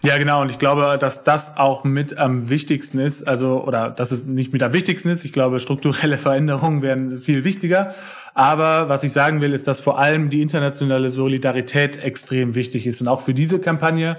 Ja, 0.00 0.16
genau. 0.16 0.42
Und 0.42 0.50
ich 0.50 0.58
glaube, 0.58 0.96
dass 0.98 1.24
das 1.24 1.56
auch 1.56 1.82
mit 1.82 2.16
am 2.16 2.48
wichtigsten 2.48 3.00
ist. 3.00 3.26
Also, 3.26 3.64
oder 3.64 3.90
dass 3.90 4.12
es 4.12 4.26
nicht 4.26 4.52
mit 4.52 4.62
am 4.62 4.72
wichtigsten 4.72 5.08
ist. 5.08 5.24
Ich 5.24 5.32
glaube, 5.32 5.58
strukturelle 5.58 6.16
Veränderungen 6.18 6.82
werden 6.82 7.18
viel 7.18 7.44
wichtiger. 7.44 7.94
Aber 8.34 8.88
was 8.88 9.02
ich 9.02 9.12
sagen 9.12 9.40
will, 9.40 9.52
ist, 9.52 9.66
dass 9.66 9.80
vor 9.80 9.98
allem 9.98 10.30
die 10.30 10.40
internationale 10.40 11.10
Solidarität 11.10 11.96
extrem 11.96 12.54
wichtig 12.54 12.86
ist. 12.86 13.00
Und 13.00 13.08
auch 13.08 13.20
für 13.20 13.34
diese 13.34 13.58
Kampagne 13.58 14.18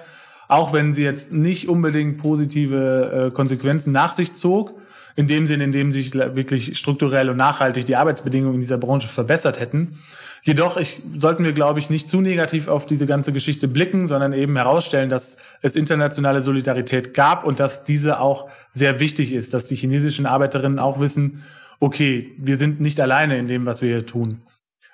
auch 0.49 0.73
wenn 0.73 0.93
sie 0.93 1.03
jetzt 1.03 1.31
nicht 1.31 1.69
unbedingt 1.69 2.17
positive 2.17 3.27
äh, 3.27 3.31
Konsequenzen 3.31 3.93
nach 3.93 4.11
sich 4.11 4.33
zog, 4.33 4.73
in 5.15 5.27
dem 5.27 5.45
Sinne, 5.45 5.65
in 5.65 5.71
dem 5.71 5.91
sich 5.91 6.13
wirklich 6.15 6.77
strukturell 6.77 7.29
und 7.29 7.37
nachhaltig 7.37 7.85
die 7.85 7.95
Arbeitsbedingungen 7.95 8.55
in 8.55 8.61
dieser 8.61 8.79
Branche 8.79 9.07
verbessert 9.07 9.59
hätten. 9.59 9.99
Jedoch 10.41 10.77
ich, 10.77 11.03
sollten 11.17 11.43
wir, 11.43 11.53
glaube 11.53 11.79
ich, 11.79 11.89
nicht 11.91 12.09
zu 12.09 12.21
negativ 12.21 12.67
auf 12.67 12.87
diese 12.87 13.05
ganze 13.05 13.31
Geschichte 13.31 13.67
blicken, 13.67 14.07
sondern 14.07 14.33
eben 14.33 14.55
herausstellen, 14.55 15.09
dass 15.09 15.37
es 15.61 15.75
internationale 15.75 16.41
Solidarität 16.41 17.13
gab 17.13 17.43
und 17.43 17.59
dass 17.59 17.83
diese 17.83 18.19
auch 18.19 18.49
sehr 18.73 18.99
wichtig 18.99 19.33
ist, 19.33 19.53
dass 19.53 19.67
die 19.67 19.75
chinesischen 19.75 20.25
Arbeiterinnen 20.25 20.79
auch 20.79 20.99
wissen, 20.99 21.43
okay, 21.79 22.33
wir 22.39 22.57
sind 22.57 22.79
nicht 22.79 22.99
alleine 22.99 23.37
in 23.37 23.47
dem, 23.47 23.67
was 23.67 23.83
wir 23.83 23.89
hier 23.89 24.05
tun. 24.05 24.41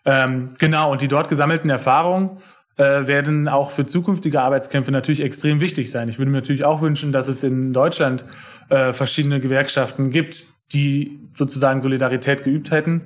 Ähm, 0.04 0.50
genau, 0.60 0.92
und 0.92 1.02
die 1.02 1.08
dort 1.08 1.30
gesammelten 1.30 1.70
Erfahrungen 1.70 2.40
äh, 2.78 3.08
werden 3.08 3.48
auch 3.48 3.72
für 3.72 3.86
zukünftige 3.86 4.42
Arbeitskämpfe 4.42 4.92
natürlich 4.92 5.22
extrem 5.22 5.62
wichtig 5.62 5.92
sein. 5.92 6.10
Ich 6.10 6.18
würde 6.18 6.32
mir 6.32 6.38
natürlich 6.38 6.66
auch 6.66 6.82
wünschen, 6.82 7.12
dass 7.12 7.28
es 7.28 7.44
in 7.44 7.74
Deutschland 7.74 8.26
äh, 8.70 8.92
verschiedene 8.94 9.40
Gewerkschaften 9.40 10.10
gibt, 10.10 10.46
die 10.74 11.20
sozusagen 11.34 11.82
Solidarität 11.82 12.44
geübt 12.44 12.72
hätten. 12.72 13.02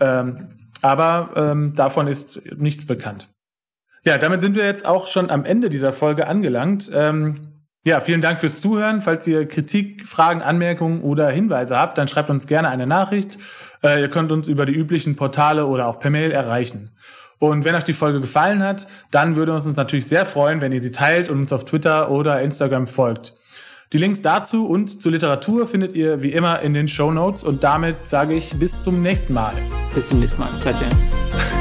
Ähm, 0.00 0.48
aber 0.82 1.30
ähm, 1.36 1.74
davon 1.74 2.06
ist 2.06 2.42
nichts 2.56 2.86
bekannt. 2.86 3.28
Ja, 4.04 4.16
damit 4.16 4.40
sind 4.40 4.56
wir 4.56 4.64
jetzt 4.64 4.86
auch 4.86 5.08
schon 5.08 5.28
am 5.28 5.44
Ende 5.44 5.68
dieser 5.68 5.92
Folge 5.92 6.26
angelangt. 6.26 6.90
Ähm, 6.94 7.48
ja, 7.82 8.00
vielen 8.00 8.20
Dank 8.20 8.38
fürs 8.38 8.60
Zuhören. 8.60 9.02
Falls 9.02 9.26
ihr 9.26 9.46
Kritik, 9.46 10.06
Fragen, 10.06 10.42
Anmerkungen 10.42 11.02
oder 11.02 11.30
Hinweise 11.30 11.78
habt, 11.78 11.98
dann 11.98 12.08
schreibt 12.08 12.30
uns 12.30 12.46
gerne 12.46 12.68
eine 12.68 12.86
Nachricht. 12.86 13.38
Äh, 13.82 14.00
ihr 14.00 14.08
könnt 14.08 14.32
uns 14.32 14.48
über 14.48 14.66
die 14.66 14.74
üblichen 14.74 15.16
Portale 15.16 15.66
oder 15.66 15.86
auch 15.86 15.98
per 15.98 16.10
Mail 16.10 16.30
erreichen. 16.30 16.90
Und 17.40 17.64
wenn 17.64 17.74
euch 17.74 17.82
die 17.82 17.94
Folge 17.94 18.20
gefallen 18.20 18.62
hat, 18.62 18.86
dann 19.10 19.34
würde 19.34 19.52
uns 19.52 19.66
uns 19.66 19.76
natürlich 19.76 20.06
sehr 20.06 20.24
freuen, 20.24 20.60
wenn 20.60 20.70
ihr 20.70 20.80
sie 20.80 20.92
teilt 20.92 21.28
und 21.28 21.40
uns 21.40 21.52
auf 21.52 21.64
Twitter 21.64 22.10
oder 22.10 22.40
Instagram 22.42 22.86
folgt. 22.86 23.34
Die 23.92 23.98
Links 23.98 24.22
dazu 24.22 24.68
und 24.68 25.02
zur 25.02 25.10
Literatur 25.10 25.66
findet 25.66 25.94
ihr 25.94 26.22
wie 26.22 26.32
immer 26.32 26.60
in 26.60 26.74
den 26.74 26.86
Show 26.86 27.10
Notes 27.10 27.42
und 27.42 27.64
damit 27.64 28.06
sage 28.06 28.34
ich 28.34 28.56
bis 28.56 28.82
zum 28.82 29.02
nächsten 29.02 29.32
Mal. 29.32 29.54
Bis 29.94 30.06
zum 30.06 30.20
nächsten 30.20 30.40
Mal. 30.40 30.50
Ciao, 30.60 30.72
ciao. 30.76 31.59